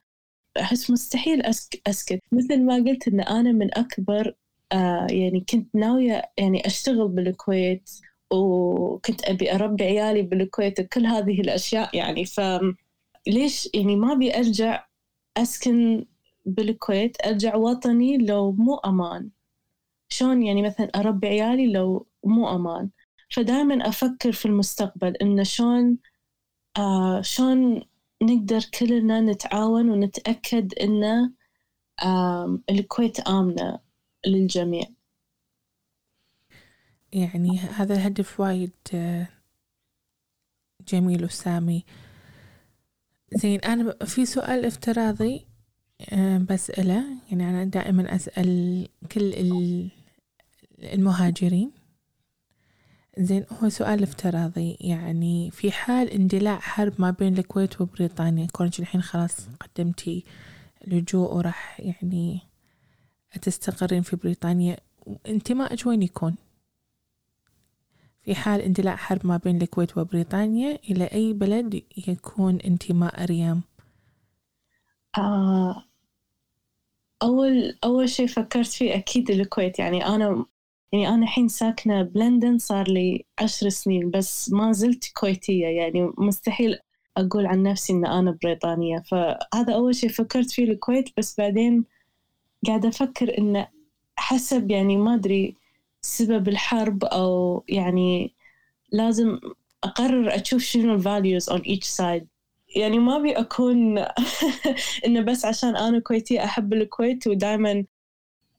[0.60, 1.42] أحس مستحيل
[1.86, 2.20] أسكت.
[2.32, 4.34] مثل ما قلت إن أنا من أكبر
[4.72, 7.90] آه يعني كنت ناوية يعني أشتغل بالكويت
[8.32, 12.24] وكنت أبي أربي عيالي بالكويت وكل هذه الأشياء يعني.
[12.24, 14.86] فليش يعني ما أبي أرجع
[15.36, 16.04] أسكن
[16.46, 19.30] بالكويت أرجع وطني لو مو أمان.
[20.08, 22.90] شلون؟ يعني مثلا أربي عيالي لو مو أمان.
[23.30, 25.98] فدائما أفكر في المستقبل إن شلون
[26.78, 27.82] آه شلون
[28.24, 31.32] نقدر كلنا نتعاون ونتأكد إن
[32.70, 33.78] الكويت آمنة
[34.26, 34.84] للجميع.
[37.12, 39.28] يعني هذا الهدف وايد آه،
[40.88, 41.84] جميل وسامي.
[43.34, 45.46] زين أنا في سؤال افتراضي
[46.12, 49.34] آه، بسأله يعني أنا دائما أسأل كل
[50.82, 51.83] المهاجرين.
[53.18, 54.76] زين هو سؤال افتراضي.
[54.80, 60.24] يعني في حال اندلاع حرب ما بين الكويت وبريطانيا كونك الحين خلاص قدمتي
[60.86, 62.40] لجوء وراح يعني
[63.42, 64.76] تستقرين في بريطانيا
[65.28, 66.34] انتمائك وين يكون.
[68.22, 73.62] في حال اندلاع حرب ما بين الكويت وبريطانيا إلى أي بلد يكون انتماء ريام
[75.18, 75.84] آه
[77.22, 79.78] أول أول شيء فكرت فيه أكيد الكويت.
[79.78, 80.46] يعني أنا
[80.94, 86.78] يعني أنا الحين ساكنة بلندن صار لي عشر سنين بس ما زلت كويتية يعني مستحيل
[87.16, 89.02] أقول عن نفسي إن أنا بريطانية.
[89.10, 91.84] فهذا أول شيء فكرت فيه الكويت بس بعدين
[92.66, 93.68] قاعدة أفكر إنه
[94.16, 95.56] حسب يعني ما أدري
[96.00, 98.34] سبب الحرب أو يعني
[98.92, 99.38] لازم
[99.84, 102.24] أقرر أشوف شنو الفاليوز on each side.
[102.76, 103.98] يعني ما أبي أكون
[105.06, 107.84] إنه بس عشان أنا كويتية أحب الكويت ودائما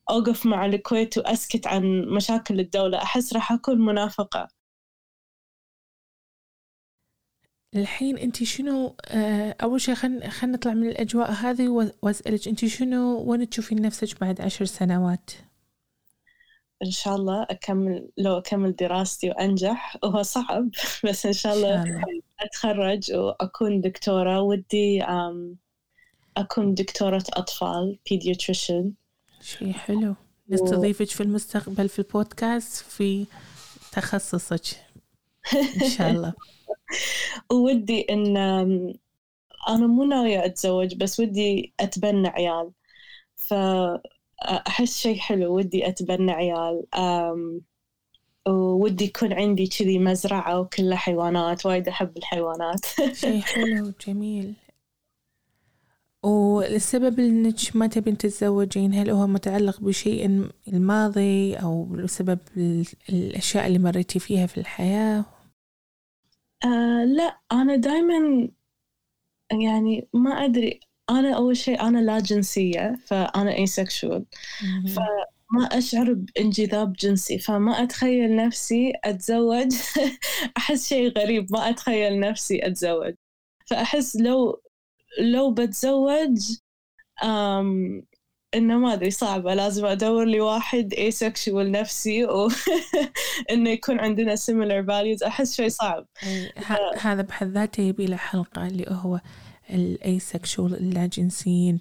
[0.10, 2.98] أوقف مع الكويت وأسكت عن مشاكل الدولة.
[2.98, 4.48] أحس راح أكون منافقة.
[7.76, 13.24] الحين أنت شنو آه، أول شيء خلينا خل نطلع من الأجواء هذه وأسألك أنت شنو
[13.32, 15.32] وين تشوفين نفسك بعد عشر سنوات؟
[16.86, 19.98] إن شاء الله أكمل لو أكمل دراستي وأنجح.
[20.04, 20.70] وهو صعب
[21.06, 22.22] بس إن شاء الله, إن شاء الله.
[22.39, 24.41] أتخرج وأكون دكتورة.
[24.41, 25.04] ودي
[26.38, 28.93] أكون دكتورة أطفال pediatrician
[29.45, 30.15] شيء حلو.
[30.49, 33.25] نستضيفك في المستقبل في البودكاست في
[33.91, 34.62] تخصصك
[35.81, 36.34] إن شاء الله.
[37.65, 38.38] ودي إن
[39.69, 42.71] أنا مو ناوية أتزوج بس ودي أتبنى عيال.
[43.36, 46.84] فأحس شيء حلو ودي أتبنى عيال.
[48.47, 52.86] ودي يكون عندي كذي مزرعة وكلها حيوانات وايد أحب الحيوانات.
[53.13, 54.53] شيء حلو جميل.
[56.25, 62.39] والسبب إنك ما تبين تتزوجين هل هو متعلق بشيء الماضي أو بسبب
[63.09, 65.25] الأشياء اللي مريتي فيها في الحياة؟
[66.65, 68.49] آه لا أنا دائما
[69.51, 70.79] يعني ما أدري.
[71.09, 74.25] أنا أول شيء أنا لا جنسية فأنا asexual
[74.95, 79.73] فما أشعر بانجذاب جنسي فما أتخيل نفسي أتزوج.
[80.57, 83.13] أحس شيء غريب ما أتخيل نفسي أتزوج.
[83.67, 84.61] فأحس لو
[85.19, 86.39] لو بتزوج
[87.23, 88.06] أم
[88.56, 89.54] إنه ما أدري صعبة.
[89.54, 95.28] لازم أدور لي واحد asexual نفسي وانه يكون عندنا similar values.
[95.28, 96.08] أحس شوي صعب.
[96.99, 99.19] هذا بحد ذاته يبي له حلقة اللي هو
[99.69, 101.80] ال asexual اللاجنسيين.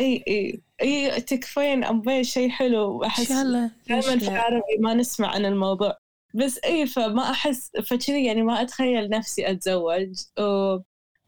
[0.00, 1.84] إي إي إي تكفين.
[1.84, 3.04] ابي شيء حلو.
[3.04, 5.98] أحس ان شاء الله دائما في العربي ما نسمع عن الموضوع.
[6.34, 10.12] بس إي فما أحس فكذي يعني ما أتخيل نفسي أتزوج.
[10.38, 10.78] و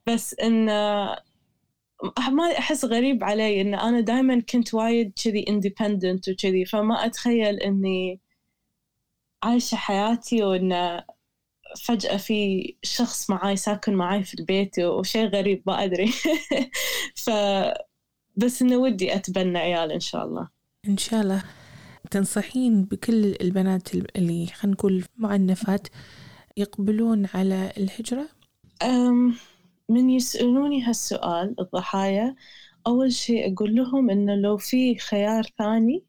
[0.09, 0.67] بس إن
[2.31, 8.21] ما أحس غريب علي إن أنا دائما كنت وايد كذي independent وكذي فما أتخيل إني
[9.43, 11.03] عايشة حياتي وإن
[11.85, 16.13] فجأة في شخص معاي ساكن معاي في البيت وشيء غريب ما أدري.
[17.25, 17.31] ف
[18.37, 20.49] بس إنه ودي أتبنى عيال إن شاء الله.
[20.89, 21.45] إن شاء الله.
[22.11, 25.89] تنصحين بكل البنات اللي خلينا نقول معنفات
[26.57, 28.29] يقبلون على الهجرة؟
[28.83, 29.35] أم
[29.91, 32.37] من يسألوني هالسؤال الضحايا
[32.87, 36.05] أول شيء أقول لهم إنه لو في خيار ثاني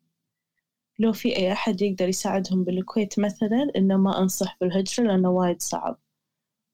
[0.99, 5.99] لو في أي أحد يقدر يساعدهم بالكويت مثلا إنه ما أنصح بالهجرة لأنه وايد صعب.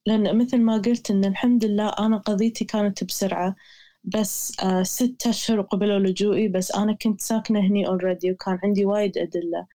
[0.07, 3.55] لأن مثل ما قلت إن الحمد لله أنا قضيتي كانت بسرعة
[4.03, 9.17] بس آه ستة أشهر قبلوا لجوئي بس أنا كنت ساكنة هني اوريدي وكان عندي وايد
[9.17, 9.67] أدلة.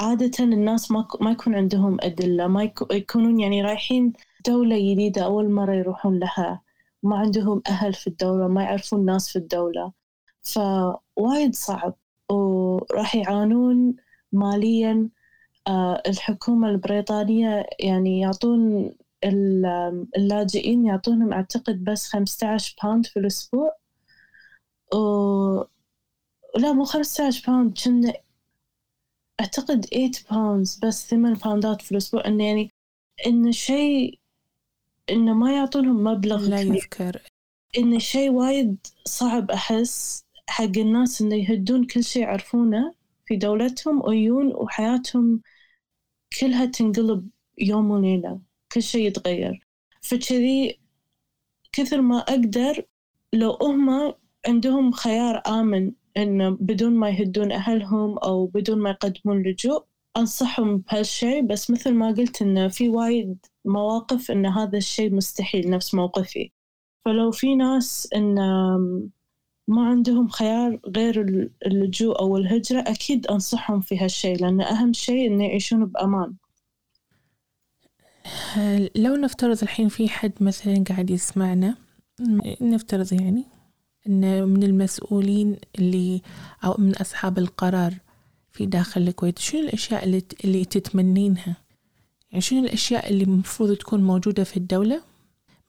[0.00, 4.12] عادة الناس ما ما يكون عندهم أدلة ما يكونون يعني رايحين
[4.46, 6.62] دولة جديدة أول مرة يروحون لها.
[7.02, 9.92] ما عندهم أهل في الدولة ما يعرفون ناس في الدولة.
[10.42, 11.94] فوايد صعب.
[12.30, 13.96] وراح يعانون
[14.32, 15.08] ماليا
[15.68, 18.92] آه، الحكومة البريطانية يعني يعطون
[20.16, 23.76] اللاجئين يعطونهم أعتقد بس 15 pound في الأسبوع.
[24.94, 24.98] و...
[26.58, 28.12] لا مو 15 pound كنا
[29.40, 32.70] أعتقد 8 pound بس 8 باوندات في الأسبوع إنه يعني
[33.26, 34.18] إنه شيء
[35.10, 37.22] إنه ما يعطونهم مبلغ لا يذكر.
[37.78, 42.94] إنه شيء وايد صعب أحس حق الناس إنه يهدون كل شيء يعرفونه
[43.26, 45.40] في دولتهم ويون وحياتهم
[46.40, 48.40] كلها تنقلب يوم وليلة
[48.72, 49.66] كل شيء يتغير.
[50.02, 50.78] فكذي
[51.72, 52.86] كثر ما أقدر
[53.32, 54.14] لو هم
[54.46, 59.84] عندهم خيار آمن إنه بدون ما يهدون أهلهم أو بدون ما يقدمون لجوء
[60.16, 65.94] أنصحهم بهالشيء بس مثل ما قلت إنه في وايد مواقف إن هذا الشيء مستحيل نفس
[65.94, 66.50] موقفي.
[67.04, 68.34] فلو في ناس إن
[69.68, 71.20] ما عندهم خيار غير
[71.66, 76.34] اللجوء أو الهجرة أكيد أنصحهم في هالشيء لأن أهم شيء إنه يعيشون بأمان.
[78.96, 81.76] لو نفترض الحين في حد مثلا قاعد يسمعنا
[82.60, 83.44] نفترض يعني
[84.06, 86.22] إن من المسؤولين اللي
[86.64, 87.94] أو من أصحاب القرار
[88.52, 89.38] في داخل الكويت.
[89.38, 91.56] شنو الأشياء اللي, اللي تتمنينها؟
[92.30, 95.02] يعني شنو الأشياء اللي المفروض تكون موجودة في الدولة؟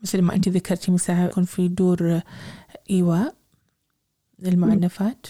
[0.01, 2.21] مثل ما أنت ذكرتي مساعة يكون في دور
[2.89, 3.35] إيواء
[4.39, 5.27] للمعنفات.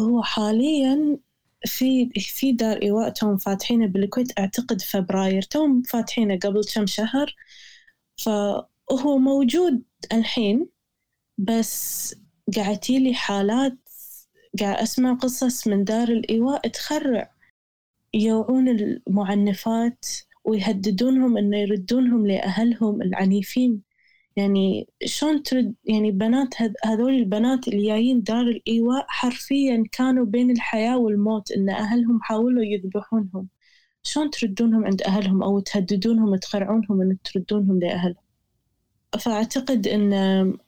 [0.00, 1.18] هو حاليا
[1.66, 5.42] في في دار إيواء توم فاتحينه بالكويت أعتقد فبراير.
[5.42, 7.36] توم فاتحينه قبل كم شهر
[8.16, 10.68] فهو موجود الحين.
[11.44, 12.14] بس
[12.56, 13.78] قاعد لي حالات
[14.60, 17.34] قاعد أسمع قصص من دار الإيواء تخرع.
[18.14, 20.06] يوعون المعنفات
[20.44, 23.82] ويهددونهم إنه يردونهم لأهلهم العنيفين.
[24.36, 30.98] يعني شلون ترد؟ يعني بنات هذول البنات اللي جايين دار الإيواء حرفيا كانوا بين الحياة
[30.98, 33.48] والموت إن أهلهم حاولوا يذبحونهم.
[34.02, 38.29] شلون تردونهم عند أهلهم أو تهددونهم تخرعونهم إن تردونهم لأهلهم؟
[39.18, 40.12] فأعتقد إن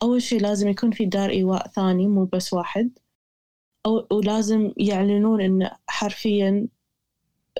[0.03, 2.99] أول شيء لازم يكون في دار إيواء ثاني مو بس واحد.
[3.87, 6.69] أو ولازم يعلنون إن حرفيا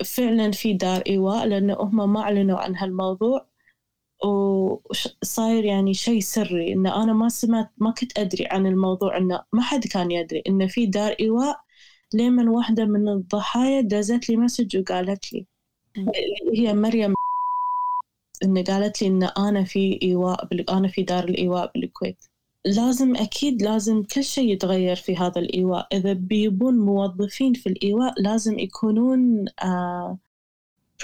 [0.05, 3.45] فعلا في دار إيواء لأن هم ما أعلنوا عن هالموضوع.
[4.23, 9.61] وصاير يعني شيء سري إن أنا ما سمعت ما كنت أدري عن الموضوع إنه ما
[9.61, 11.59] حد كان يدري إنه في دار إيواء.
[12.13, 15.47] لمن واحدة من الضحايا دزت لي مسج وقالت لي
[16.53, 17.13] هي مريم.
[18.43, 22.25] إن قالت لي إن أنا في إيواء أنا في دار الإيواء بالكويت.
[22.65, 25.87] لازم أكيد لازم كل شيء يتغير في هذا الإيواء.
[25.93, 30.17] إذا بيبون موظفين في الإيواء لازم يكونون آه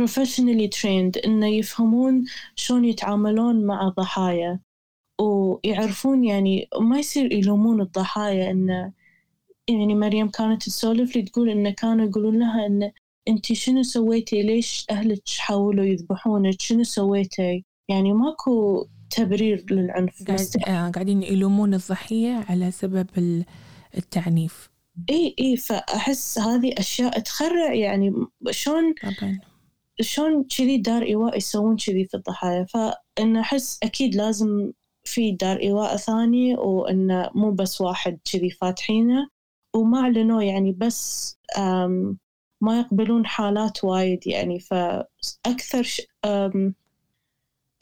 [0.01, 2.25] professionally trained إنه يفهمون
[2.55, 4.59] شلون يتعاملون مع الضحايا
[5.21, 8.93] ويعرفون يعني ما يصير يلومون الضحايا إنه
[9.67, 12.91] يعني مريم كانت تسولف لي تقول إنه كانوا يقولون لها إنه
[13.29, 20.89] أنت شنو سويتي؟ ليش أهلك حاولوا يذبحونك؟ شنو سويتي؟ يعني ماكو تبرير للعنف قاعد آه
[20.89, 23.07] قاعدين يلومون الضحية على سبب
[23.97, 24.69] التعنيف.
[25.09, 27.73] إي إي فأحس هذه أشياء تخرع.
[27.73, 28.13] يعني
[28.51, 29.39] شلون طبعا.
[30.01, 34.71] شلون كذي دار إيواء يسوون كذي في الضحايا؟ فإن أحس أكيد لازم
[35.03, 39.29] في دار إيواء ثاني وإنه مو بس واحد كذي فاتحينه.
[39.75, 41.35] وما أعلنوا يعني بس
[42.61, 46.01] ما يقبلون حالات وايد يعني فأكثر ش...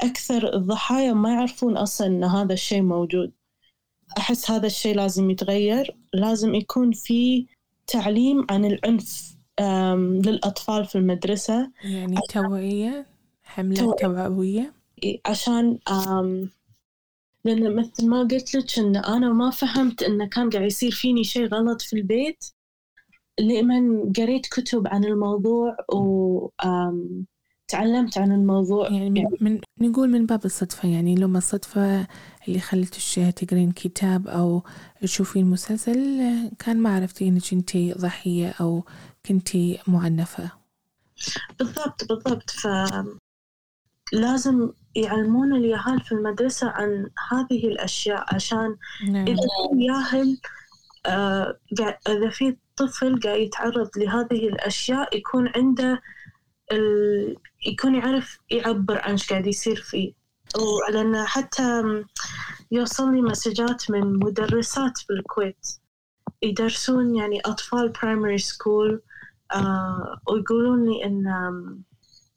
[0.02, 3.32] أكثر الضحايا ما يعرفون أصلا إن هذا الشيء موجود.
[4.18, 7.48] أحس هذا الشيء لازم يتغير لازم يكون في
[7.88, 9.38] تعليم عن العنف
[10.26, 11.72] للأطفال في المدرسة.
[11.84, 13.06] يعني توعية
[13.44, 14.74] حملة توعوية؟
[15.26, 15.80] عشان
[17.46, 21.48] لأن مثل ما قلت لك إن أنا ما فهمت إنه كان قاعد يصير فيني شيء
[21.48, 22.46] غلط في البيت.
[23.40, 26.50] لمن قريت كتب عن الموضوع و
[27.68, 28.92] تعلمت عن الموضوع.
[28.92, 32.08] يعني من, من نقول من باب الصدفة يعني لو ما الصدفة
[32.48, 34.64] اللي خلتش تقرين كتاب أو
[35.02, 36.22] تشوفين مسلسل
[36.60, 38.84] كان ما عرفتي إنك أنتي ضحية أو
[39.26, 40.52] كنتي معنفة.
[41.60, 42.50] بالضبط بالضبط.
[42.50, 42.68] ف
[44.14, 48.76] لازم يعلمون اليهال في المدرسة عن هذه الأشياء عشان
[49.10, 49.28] نعم.
[49.28, 50.57] إذا في ياهل آه
[51.08, 56.02] إذا في طفل قاعد يتعرض لهذه الأشياء يكون عنده
[56.72, 57.36] ال...
[57.66, 60.14] يكون يعرف يعبر عن إيش قاعد يصير فيه.
[60.56, 61.84] ولأن حتى
[62.72, 65.68] يوصل لي مسجات من مدرسات بالكويت
[66.42, 69.02] يدرسون يعني أطفال primary school
[69.54, 71.24] آه ويقولون لي إن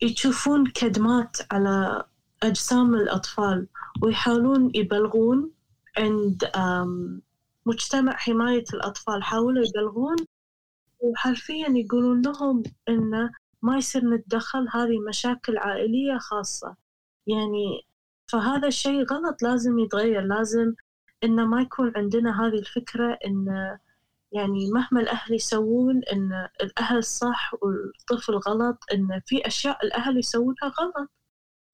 [0.03, 2.05] يشوفون كدمات على
[2.43, 3.67] أجسام الأطفال
[4.03, 5.51] ويحاولون يبلغون
[5.99, 6.51] عند
[7.67, 10.17] مجتمع حماية الأطفال حاولوا يبلغون
[11.01, 13.31] وحرفيا يقولون لهم إنه
[13.63, 16.77] ما يصير نتدخل هذه مشاكل عائلية خاصة.
[17.27, 17.83] يعني
[18.33, 20.75] فهذا الشيء غلط لازم يتغير لازم
[21.25, 23.47] إنه ما يكون عندنا هذه الفكرة إن
[24.33, 31.11] يعني مهما الأهل يسوون إن الأهل صح والطفل غلط إن في أشياء الأهل يسوونها غلط.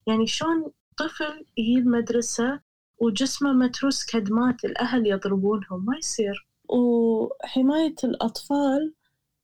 [0.07, 2.59] يعني شلون طفل يجي المدرسة
[2.99, 6.47] وجسمه متروس كدمات الأهل يضربونهم ما يصير.
[6.69, 8.93] وحماية الأطفال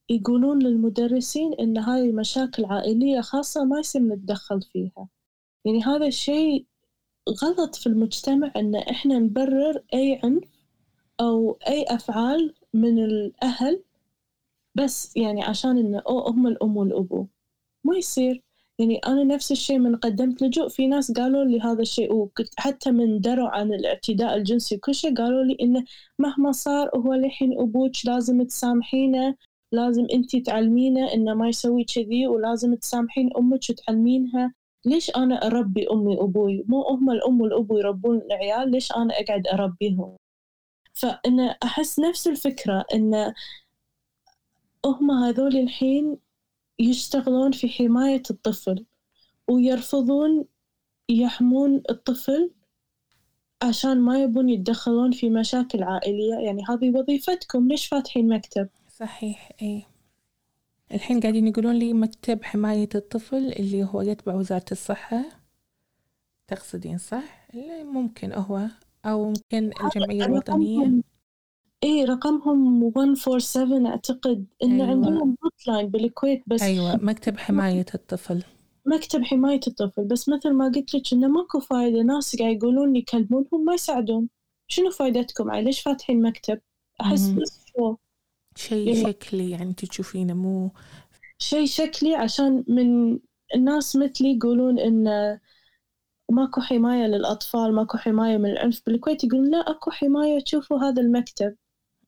[0.09, 5.07] يقولون للمدرسين إن هاي مشاكل عائلية خاصة ما يصير نتدخل فيها.
[5.65, 6.65] يعني هذا الشيء
[7.43, 10.43] غلط في المجتمع إن إحنا نبرر أي عنف
[11.21, 13.83] أو أي أفعال من الأهل
[14.75, 17.27] بس يعني عشان إنه أو هم الأم والأبو.
[17.83, 18.42] ما يصير.
[18.79, 23.21] يعني أنا نفس الشيء من قدمت لجوء في ناس قالوا لي هذا الشيء وحتى من
[23.21, 25.83] دروا عن الاعتداء الجنسي وكل شيء قالوا لي إنه
[26.19, 29.35] مهما صار هو الحين أبوك لازم تسامحينه
[29.73, 34.53] لازم أنتي تعلمينه إنه ما يسوي كذي ولازم تسامحين أمك وتعلمينها.
[34.85, 40.17] ليش أنا أربي أمي وأبوي؟ مو هم الأم والأبو يربون العيال ليش أنا أقعد أربيهم؟
[40.93, 43.33] فأنا أحس نفس الفكرة إن
[44.85, 46.17] هم هذول الحين
[46.79, 48.85] يشتغلون في حماية الطفل
[49.47, 50.45] ويرفضون
[51.09, 52.51] يحمون الطفل
[53.63, 56.35] عشان ما يبون يتدخلون في مشاكل عائلية.
[56.35, 58.69] يعني هذه وظيفتكم ليش فاتحين مكتب؟
[58.99, 59.85] صحيح إي.
[60.91, 65.25] الحين قاعدين يقولون لي مكتب حماية الطفل اللي هو يتبع وزارة الصحة.
[66.47, 68.67] تقصدين صح؟ اللي ممكن هو
[69.05, 71.01] أو ممكن الجمعية الوطنية.
[71.83, 74.87] اي رقمهم 147 أعتقد إن أيوة.
[74.87, 78.43] عندهم هوت لاين بالكويت بس أيوه مكتب حماية الطفل.
[78.85, 83.65] مكتب حماية الطفل بس مثل ما قلت لك إنه ماكو فايدة ناس قاعد يقولون يكلمونهم
[83.65, 84.29] ما يساعدون.
[84.67, 86.59] شنو فايدتكم عاي ليش فاتحين مكتب؟
[87.01, 87.95] أحس بس شو؟
[88.55, 90.71] شيء يعني شكلي يعني تشوفينه مو
[91.39, 93.19] شيء شكلي عشان من
[93.55, 95.03] الناس مثلي يقولون إن
[96.31, 98.81] ماكو حماية للأطفال ماكو حماية من العنف.
[98.85, 101.55] بالكويت يقولون لا أكو حماية تشوفوا هذا المكتب.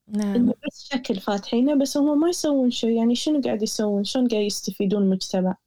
[0.07, 0.51] نعم.
[0.67, 2.89] بس شكل فاتحينه بس هم ما يسوون شيء.
[2.89, 5.57] يعني شنو قاعد يسوون؟ شلون قاعد يستفيدون المجتمع؟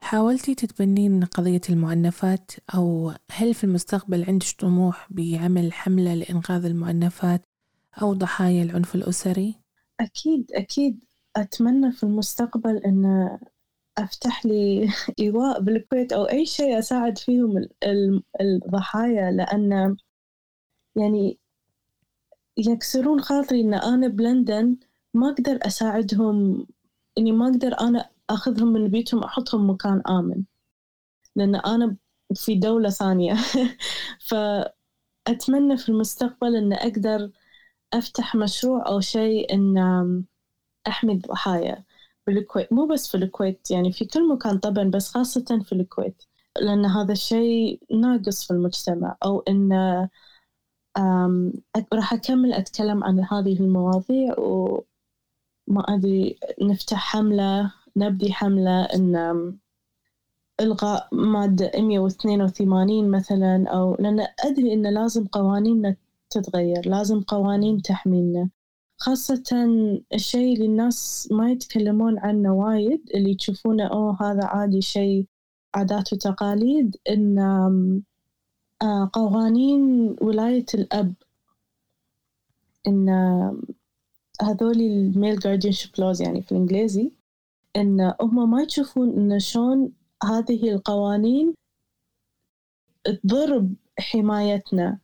[0.00, 7.46] حاولتي تتبنين قضية المعنفات أو هل في المستقبل عندك طموح بعمل حملة لإنقاذ المعنفات
[8.02, 9.54] أو ضحايا العنف الأسري؟
[10.00, 11.04] أكيد أكيد.
[11.36, 13.30] أتمنى في المستقبل أن
[13.98, 14.88] أفتح لي
[15.20, 17.68] إيواء بالكويت أو أي شيء أساعد فيهم
[18.40, 19.96] الضحايا لأن
[20.96, 21.39] يعني
[22.56, 24.76] يكسرون خاطري إن أنا بلندن
[25.14, 26.66] ما أقدر أساعدهم
[27.18, 30.42] إني ما أقدر أنا أخذهم من بيتهم أحطهم مكان آمن.
[31.36, 31.96] لأن أنا
[32.34, 33.34] في دولة ثانية.
[34.28, 37.30] فأتمنى في المستقبل إن أقدر
[37.94, 39.78] أفتح مشروع أو شيء إن
[40.88, 41.84] أحمي الضحايا
[42.26, 42.72] بالكويت.
[42.72, 46.22] مو بس في الكويت يعني في كل مكان طبعا بس خاصة في الكويت.
[46.60, 49.16] لأن هذا الشيء ناقص في المجتمع.
[49.24, 49.72] أو إن
[51.92, 59.16] راح أكمل أتكلم عن هذه المواضيع وما أدري نفتح حملة نبدي حملة إن
[60.60, 65.96] إلغاء مادة 182 مثلا أو لأن أدري إن لازم قوانيننا
[66.30, 68.48] تتغير لازم قوانين تحمينا
[68.98, 69.68] خاصة
[70.14, 75.26] الشيء اللي الناس ما يتكلمون عنه وايد اللي يشوفونه أوه هذا عادي شيء
[75.74, 78.02] عادات وتقاليد إن
[79.12, 81.14] قوانين ولاية الأب.
[82.86, 83.08] إن
[84.42, 87.12] هذول الميل جاردينشيب لوز يعني في الإنجليزي
[87.76, 89.92] إن هم ما يشوفون إن شلون
[90.24, 91.54] هذه القوانين
[93.04, 93.66] تضر
[93.98, 94.98] حمايتنا.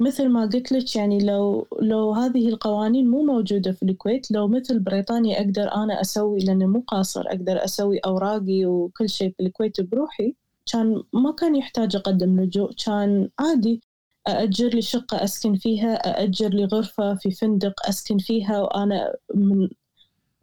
[0.00, 4.78] مثل ما قلت لك يعني لو لو هذه القوانين مو موجودة في الكويت لو مثل
[4.78, 10.34] بريطانيا أقدر أنا أسوي لأنه مو قاصر أقدر أسوي أوراقي وكل شيء في الكويت بروحي
[10.72, 13.80] كان ما كان يحتاج أقدم لجوء كان عادي.
[14.28, 19.68] أأجر لي شقة أسكن فيها أأجر لي غرفة في فندق أسكن فيها وأنا من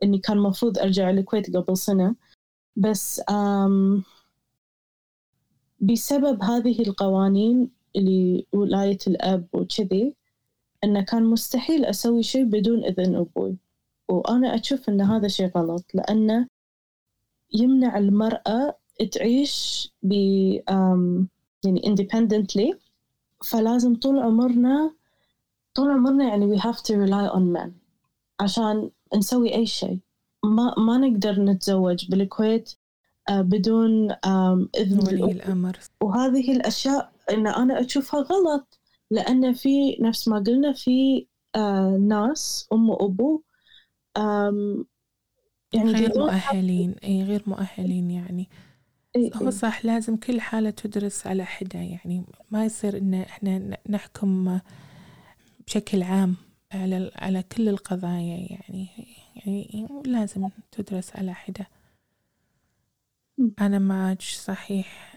[0.03, 2.15] إني كان مفروض أرجع الكويت قبل سنة.
[2.75, 4.03] بس آم
[5.79, 10.13] بسبب هذه القوانين اللي ولاية الأب وكذي
[10.83, 13.57] إنه كان مستحيل أسوي شيء بدون إذن أبوي.
[14.09, 16.47] وأنا أشوف إن هذا شيء غلط لأنه
[17.53, 20.11] يمنع المرأة تعيش ب
[21.65, 22.75] يعني independently
[23.45, 24.93] فلازم طول عمرنا
[25.75, 27.69] طول عمرنا يعني we have to rely on men
[28.39, 29.99] عشان نسوي أي شيء.
[30.43, 32.73] ما ما نقدر نتزوج بالكويت
[33.29, 34.11] آه، بدون
[34.75, 35.79] إذن ولي الأمر.
[36.01, 38.79] وهذه الأشياء إن أنا أشوفها غلط
[39.11, 43.41] لأن في نفس ما قلنا في آه، ناس أم وأبو
[45.73, 46.95] يعني غير مؤهلين.
[47.03, 48.49] اي غير مؤهلين يعني.
[49.15, 54.59] إيه هو صح لازم كل حالة تدرس على حدة يعني ما يصير إن إحنا نحكم
[55.67, 56.35] بشكل عام
[56.71, 58.87] على على كل القضايا يعني
[59.35, 61.67] يعني لازم تدرس على حدة.
[63.61, 65.15] أنا معك صحيح.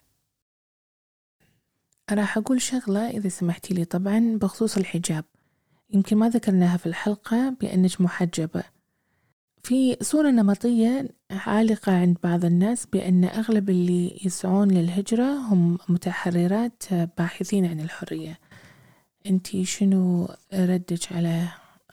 [2.11, 5.25] راح أقول شغلة إذا سمحتي لي طبعا بخصوص الحجاب.
[5.91, 8.65] يمكن ما ذكرناها في الحلقة بأنك محجبة.
[9.65, 16.83] في صورة نمطية عالقة عند بعض الناس بأن أغلب اللي يسعون للهجرة هم متحررات
[17.19, 18.39] باحثين عن الحرية
[19.27, 21.49] أنتي شنو ردك على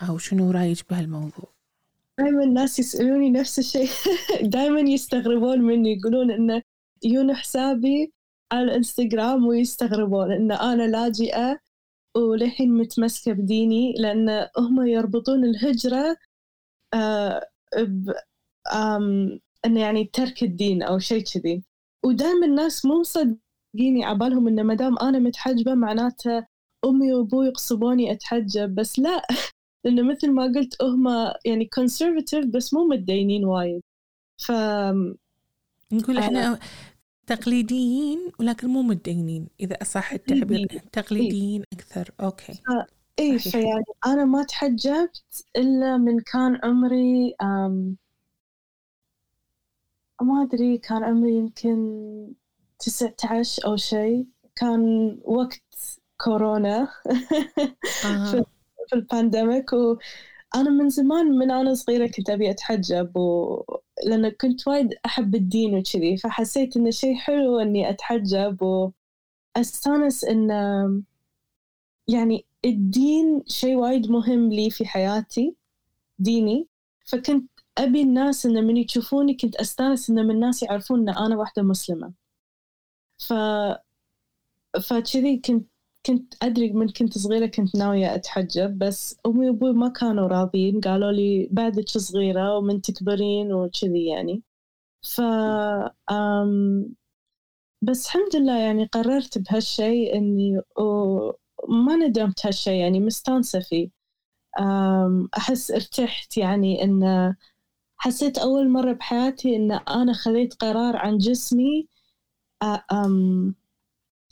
[0.10, 1.52] أو شنو رأيك بهالموضوع؟
[2.20, 3.90] دائما الناس يسألوني نفس الشيء
[4.56, 6.62] دائما يستغربون مني يقولون إنه
[7.04, 8.14] يجون حسابي
[8.52, 11.60] على الإنستغرام ويستغربون إن أنا لاجئة
[12.18, 16.18] وللحين متمسكة بديني لأن هم يربطون الهجرة
[16.94, 17.51] آه
[19.66, 21.64] إنه يعني ترك الدين أو شيء كذي.
[22.06, 26.46] ودائما الناس مو مصدقيني عبالهم إنه ما دام أنا متحجبة معناته
[26.86, 29.22] أمي وأبوي يقصبوني أتحجب بس لا.
[29.86, 31.08] لأنه مثل ما قلت هم
[31.46, 33.82] يعني conservative بس مو متدينين وايد.
[34.38, 34.52] ف
[35.94, 36.60] نقول إحنا
[37.28, 40.82] تقليديين ولكن مو متدينين إذا أصح التعبير.
[40.92, 42.12] تقليديين أكثر.
[42.22, 42.54] okay.
[43.20, 47.98] إي فيعني أنا ما تحجبت إلا من كان عمري أم
[50.22, 52.34] ما أدري كان عمري يمكن
[52.80, 56.82] تسعة عشر أو شيء كان وقت كورونا
[58.06, 58.46] آه.
[58.90, 63.64] في ال pandemic وأنا من زمان من أنا صغيرة كنت أبي أتحجب و...
[64.06, 68.58] لأن كنت وايد أحب الدين وكذي فحسيت انه شيء حلو إني أتحجب
[69.58, 70.50] واستانس إن
[72.08, 75.56] يعني الدين شيء وايد مهم لي في حياتي
[76.20, 76.68] ديني.
[77.06, 81.64] فكنت أبي الناس إن من يشوفوني كنت أستانس إن من الناس يعرفون إن أنا واحدة
[81.64, 82.14] مسلمة.
[83.20, 83.34] ف
[84.82, 85.68] فكذي كنت
[86.06, 91.12] كنت أدري من كنت صغيرة كنت ناوية أتحجب بس أمي وأبوي ما كانوا راضين قالوا
[91.12, 94.44] لي بعدك صغيرة ومن تكبرين وكذي يعني.
[95.04, 95.22] ف
[96.12, 96.96] أم
[97.82, 100.62] بس الحمد لله يعني قررت بهالشيء إني
[101.70, 103.90] ما ندمت هالشيء يعني مستانسة فيه.
[105.38, 107.36] أحس ارتحت يعني إن
[107.98, 111.88] حسيت أول مرة بحياتي إن أنا خذيت قرار عن جسمي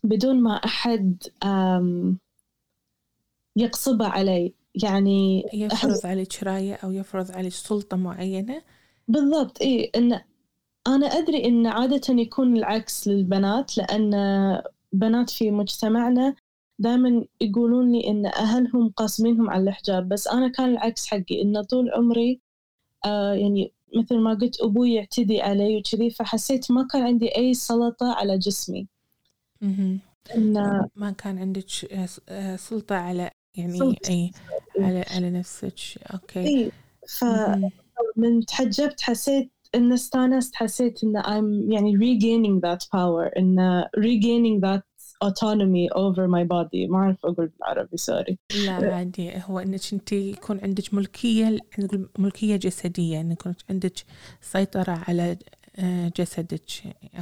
[0.03, 1.23] بدون ما أحد
[3.55, 4.53] يقصبه علي.
[4.83, 8.61] يعني يفرض عليك راية أو يفرض عليك سلطة معينة؟
[9.07, 10.21] بالضبط إيه إن
[10.87, 14.11] أنا أدري إن عادة يكون العكس للبنات لأن
[14.91, 16.35] بنات في مجتمعنا
[16.79, 21.91] دائما يقولون لي إن أهلهم قاسمينهم على الحجاب بس أنا كان العكس حقي إن طول
[21.91, 22.41] عمري
[23.05, 28.13] آه يعني مثل ما قلت أبوي يعتدي علي وكذي فحسيت ما كان عندي أي سلطة
[28.13, 28.87] على جسمي.
[30.35, 30.53] إن
[30.95, 31.65] ما كان عندك
[32.29, 34.31] آه، سلطة على يعني أي
[34.79, 35.73] على على نفسك.
[36.13, 36.39] okay.
[36.39, 36.71] إيه
[37.19, 44.88] فمن تحجبت حسيت إن استانست حسيت إن I'm يعني regaining that power إن regaining that
[45.25, 46.89] autonomy over my body.
[46.89, 49.31] ما أعرف أقول بالعربي سوري لا عادي.
[49.45, 53.93] هو إنك أنت يكون عندك ملكية نقول ملكية جسدية إن يكون عندك
[54.41, 55.37] سيطرة على
[55.79, 56.71] آه، جسدك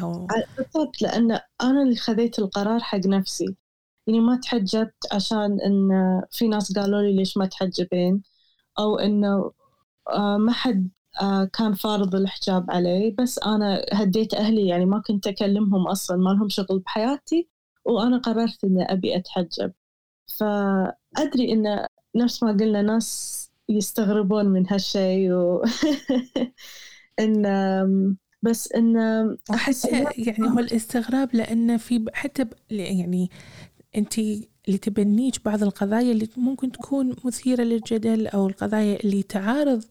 [0.02, 0.28] أو
[0.58, 1.32] بالضبط لأن
[1.62, 3.56] أنا اللي خذيت القرار حق نفسي.
[4.08, 5.90] يعني ما تحجبت عشان إن
[6.32, 8.22] في ناس قالوا لي ليش ما تحجبين
[8.80, 9.52] أو إنه
[10.10, 10.90] آه، ما حد
[11.54, 13.16] كان فارض الحجاب علي.
[13.20, 17.50] بس أنا هديت أهلي يعني ما كنت أكلمهم أصلا ما لهم شغل بحياتي.
[17.88, 19.74] وأنا قررت إني أبي أتحجب.
[20.40, 23.38] فأدري إن نفس ما قلنا ناس
[23.70, 25.64] يستغربون من هالشيء و
[27.20, 27.46] إن
[28.42, 28.98] بس إن
[29.54, 33.30] أحس يعني هو الاستغراب لأن في حتى يعني
[33.96, 34.78] أنت اللي
[35.46, 39.84] بعض القضايا اللي ممكن تكون مثيرة للجدل أو القضايا اللي تعارض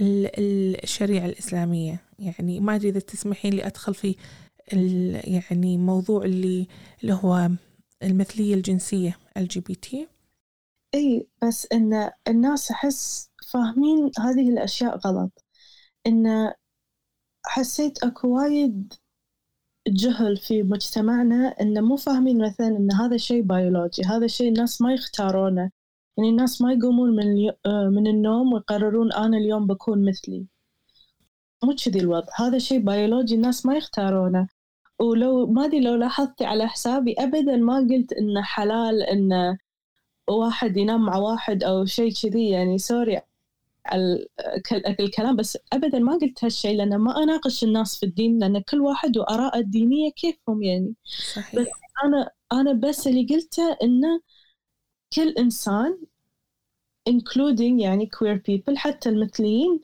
[0.00, 2.00] الشريعة الإسلامية.
[2.18, 4.16] يعني ما أدري إذا تسمحين لي أدخل في
[5.24, 6.66] يعني موضوع اللي
[7.02, 7.50] اللي هو
[8.02, 9.96] المثلية الجنسية LGBT
[10.94, 15.44] إي بس إن الناس أحس فاهمين هذه الأشياء غلط.
[16.06, 16.52] إن
[17.46, 18.94] حسيت أكو وايد
[19.88, 24.94] جهل في مجتمعنا إنه مو فاهمين مثلا إن هذا شيء بيولوجي هذا شيء الناس ما
[24.94, 25.70] يختارونه.
[26.18, 30.46] يعني الناس ما يقومون من, آه، من النوم ويقررون أنا اليوم بكون مثلي.
[31.64, 32.32] مو كذي الوضع.
[32.36, 34.48] هذا شيء بيولوجي الناس ما يختارونه.
[35.00, 39.58] ولو ما أدري لو لاحظتي على حسابي أبدا ما قلت إنه حلال إنه
[40.28, 43.20] واحد ينام مع واحد أو شيء كذي يعني sorry
[43.86, 44.26] على
[45.00, 49.18] الكلام بس ابدا ما قلت هالشيء لأن ما أناقش الناس في الدين لأن كل واحد
[49.18, 50.94] وآراء الدينية كيفهم يعني
[51.34, 51.60] صحيح.
[51.60, 51.66] بس
[52.04, 54.20] أنا أنا بس اللي قلته انه
[55.16, 55.98] كل إنسان
[57.10, 59.80] including يعني queer people حتى المثليين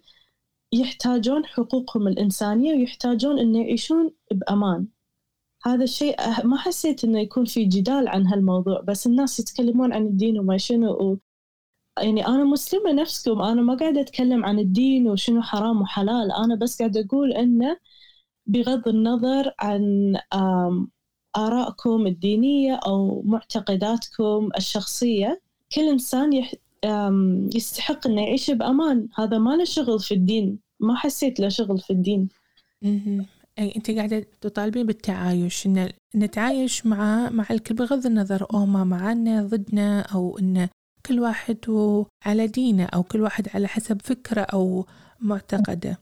[0.73, 4.87] يحتاجون حقوقهم الإنسانية ويحتاجون إنه يعيشون بأمان
[5.65, 10.39] هذا الشيء ما حسيت إنه يكون في جدال عن هالموضوع بس الناس يتكلمون عن الدين
[10.39, 11.19] وما شنو
[11.99, 16.79] يعني أنا مسلمة نفسكم أنا ما قاعدة أتكلم عن الدين وشنو حرام وحلال أنا بس
[16.79, 17.77] قاعدة أقول إنه
[18.47, 20.15] بغض النظر عن
[21.37, 25.41] آرائكم الدينية أو معتقداتكم الشخصية
[25.75, 26.55] كل إنسان يح
[27.55, 31.91] يستحق إنه يعيش بأمان هذا ما له شغل في الدين ما حسيت له شغل في
[31.93, 32.29] الدين.
[33.59, 39.42] أي أنت قاعدة تطالبين بالتعايش إن نتعايش مع مع الكل بغض النظر أو ما معنا
[39.42, 40.68] ضدنا أو إن
[41.07, 41.59] كل واحد
[42.24, 44.86] على دينه أو كل واحد على حسب فكرة أو
[45.20, 45.98] معتقده.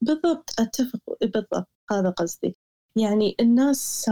[0.00, 1.68] بالضبط أتفق بالضبط.
[1.90, 2.56] هذا قصدي.
[2.96, 4.10] يعني الناس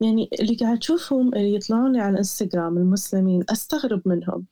[0.00, 4.46] يعني اللي قاعد أشوفهم اللي يطلعون على الانستغرام المسلمين أستغرب منهم.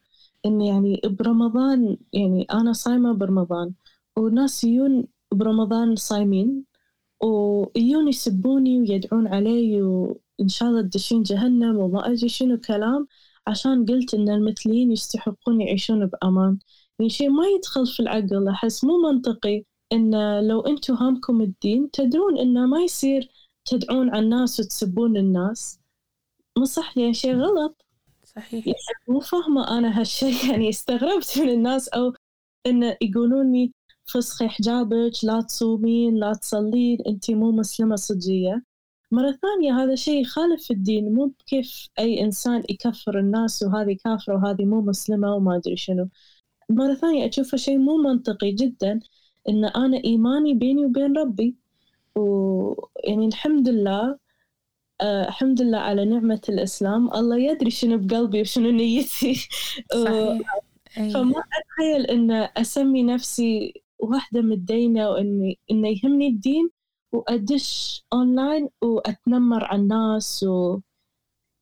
[0.47, 3.73] إن يعني برمضان يعني أنا صايمة برمضان
[4.19, 6.65] وناس يجون برمضان صايمين.
[7.23, 13.07] ويجون يسبوني ويدعون علي وإن شاء الله تدشين جهنم وما أدري شنو كلام
[13.47, 16.59] عشان قلت إن المثليين يستحقون يعيشون بأمان.
[16.99, 20.11] يعني شيء ما يدخل في العقل أحس مو منطقي إن
[20.49, 23.29] لو أنتم هامكم الدين تدرون إنه ما يصير
[23.65, 25.81] تدعون على الناس وتسبون الناس.
[26.59, 27.85] مو صح؟ يعني شيء غلط.
[28.25, 28.67] صحيح.
[28.67, 32.13] يعني مو فاهمة أنا هالشيء يعني استغربت من الناس أو
[32.67, 33.73] إنه يقولون لي
[34.13, 38.65] فسخي حجابك لا تصومين لا تصلين أنت مو مسلمة صجية.
[39.13, 44.65] مرة ثانية هذا شيء يخالف الدين مو بكيف أي إنسان يكفر الناس وهذه كافرة وهذه
[44.65, 46.09] مو مسلمة وما أدري شنو.
[46.71, 49.01] مرة ثانية أشوفه شيء مو منطقي جدا
[49.49, 51.57] إن أنا إيماني بيني وبين ربي.
[52.17, 54.19] ويعني الحمد لله
[55.01, 57.15] أه الحمد لله على نعمة الإسلام.
[57.15, 59.35] الله يدري شنو بقلبي وشنو نيتي.
[60.05, 60.43] صحيح.
[60.97, 66.71] فما أتخيل إن أسمي نفسي واحدة متدينة وإني إنه يهمني الدين
[67.13, 70.81] وأدش أونلاين وأتنمر على الناس و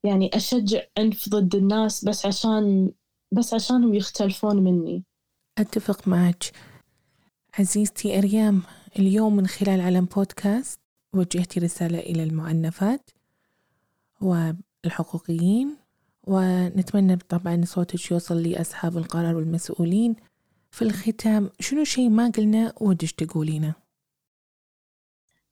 [0.05, 2.93] يعني أشجع عنف ضد الناس بس عشان
[3.32, 5.05] بس عشانهم يختلفون مني.
[5.59, 6.45] أتفق معك.
[7.59, 8.62] عزيزتي أريام
[8.99, 10.80] اليوم من خلال علم بودكاست
[11.14, 13.11] وجهتي رسالة إلى المعنفات
[14.20, 15.76] والحقوقيين
[16.26, 20.16] ونتمنى طبعا صوتك يوصل لأصحاب القرار والمسؤولين
[20.70, 23.74] في الختام شنو شيء ما قلنا ودش تقولينه؟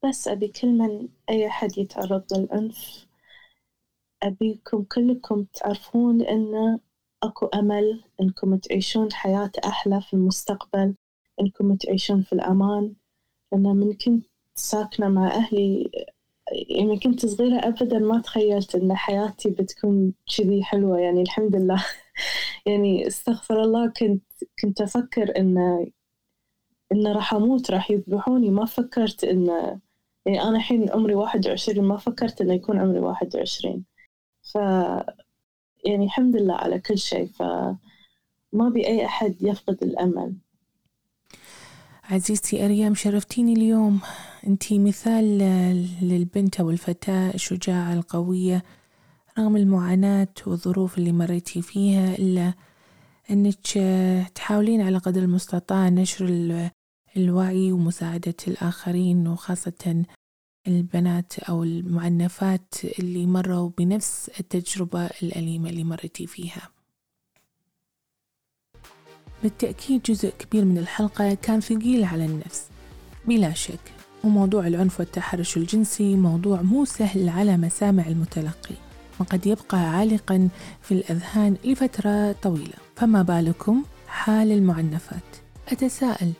[0.04, 3.06] بس أبي كل من أي أحد يتعرض للعنف
[4.22, 6.78] أبيكم كلكم تعرفون إن
[7.22, 10.94] أكو أمل إنكم تعيشون حياة أحلى في المستقبل
[11.40, 12.94] إنكم تعيشون في الأمان.
[13.52, 15.90] لأن من كنت ساكنة مع أهلي
[16.53, 20.99] يعني كنت صغيرة أبدا ما تخيلت إن حياتي بتكون كذي حلوة.
[20.99, 21.84] يعني الحمد لله.
[22.66, 24.24] يعني استغفر الله كنت
[24.62, 25.59] كنت أفكر إن
[26.92, 28.51] إن راح أموت راح يذبحوني.
[28.51, 29.47] ما فكرت إن
[30.26, 33.84] يعني أنا الحين عمري واحد وعشرين ما فكرت إنه يكون عمري واحد وعشرين.
[34.42, 34.59] ف
[35.86, 37.26] يعني الحمد لله على كل شيء.
[37.26, 37.78] فما
[38.74, 40.36] بي أي أحد يفقد الأمل.
[42.11, 44.00] عزيزتي أريم شرفتيني اليوم.
[44.46, 45.38] أنتي مثال
[46.02, 48.62] للبنت أو الفتاة الشجاعة القوية
[49.38, 52.54] رغم المعاناة والظروف اللي مريتي فيها إلا
[53.30, 53.78] أنك
[54.34, 56.70] تحاولين على قدر المستطاع نشر
[57.16, 60.04] الوعي ومساعدة الآخرين وخاصة
[60.68, 66.75] البنات أو المعنفات اللي مروا بنفس التجربة الأليمة اللي مرتي فيها.
[69.43, 72.62] بالتأكيد جزء كبير من الحلقة كان ثقيل على النفس.
[73.26, 73.80] بلا شك
[74.24, 78.74] وموضوع العنف والتحرش الجنسي موضوع مو سهل على مسامع المتلقي
[79.20, 80.49] وقد يبقى عالقا
[80.82, 82.74] في الأذهان لفترة طويلة.
[82.97, 85.22] فما بالكم حال المعنفات؟
[85.68, 86.32] أتساءل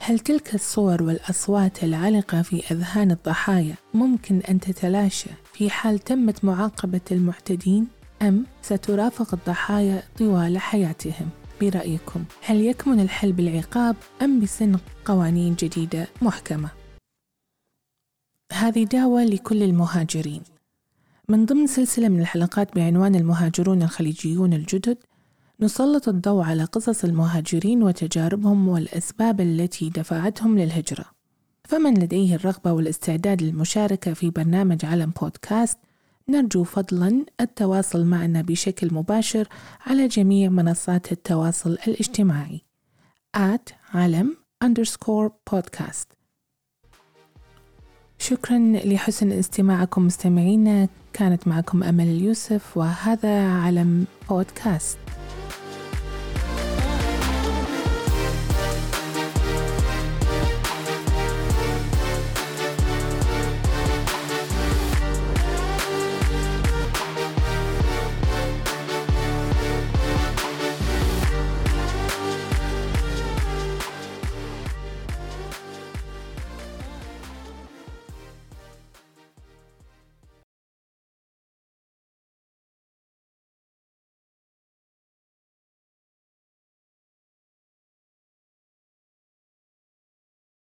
[0.00, 7.00] هل تلك الصور والأصوات العالقة في أذهان الضحايا ممكن أن تتلاشى في حال تمت معاقبة
[7.12, 7.86] المعتدين
[8.22, 11.28] أم سترافق الضحايا طوال حياتهم؟
[11.60, 12.24] برأيكم.
[12.42, 16.70] هل يكمن الحل بالعقاب أم بسن قوانين جديدة محكمة؟
[18.52, 20.42] هذه دعوة لكل المهاجرين.
[21.28, 24.98] من ضمن سلسلة من الحلقات بعنوان المهاجرون الخليجيون الجدد
[25.60, 31.04] نسلط الضوء على قصص المهاجرين وتجاربهم والأسباب التي دفعتهم للهجرة.
[31.64, 35.78] فمن لديه الرغبة والاستعداد للمشاركة في برنامج علم بودكاست
[36.30, 39.48] نرجو فضلا التواصل معنا بشكل مباشر
[39.86, 42.60] على جميع منصات التواصل الاجتماعي.
[43.36, 46.06] at علم underscore podcast.
[48.18, 50.88] شكرا لحسن استماعكم مستمعينا.
[51.12, 54.98] كانت معكم أمل اليوسف وهذا علم بودكاست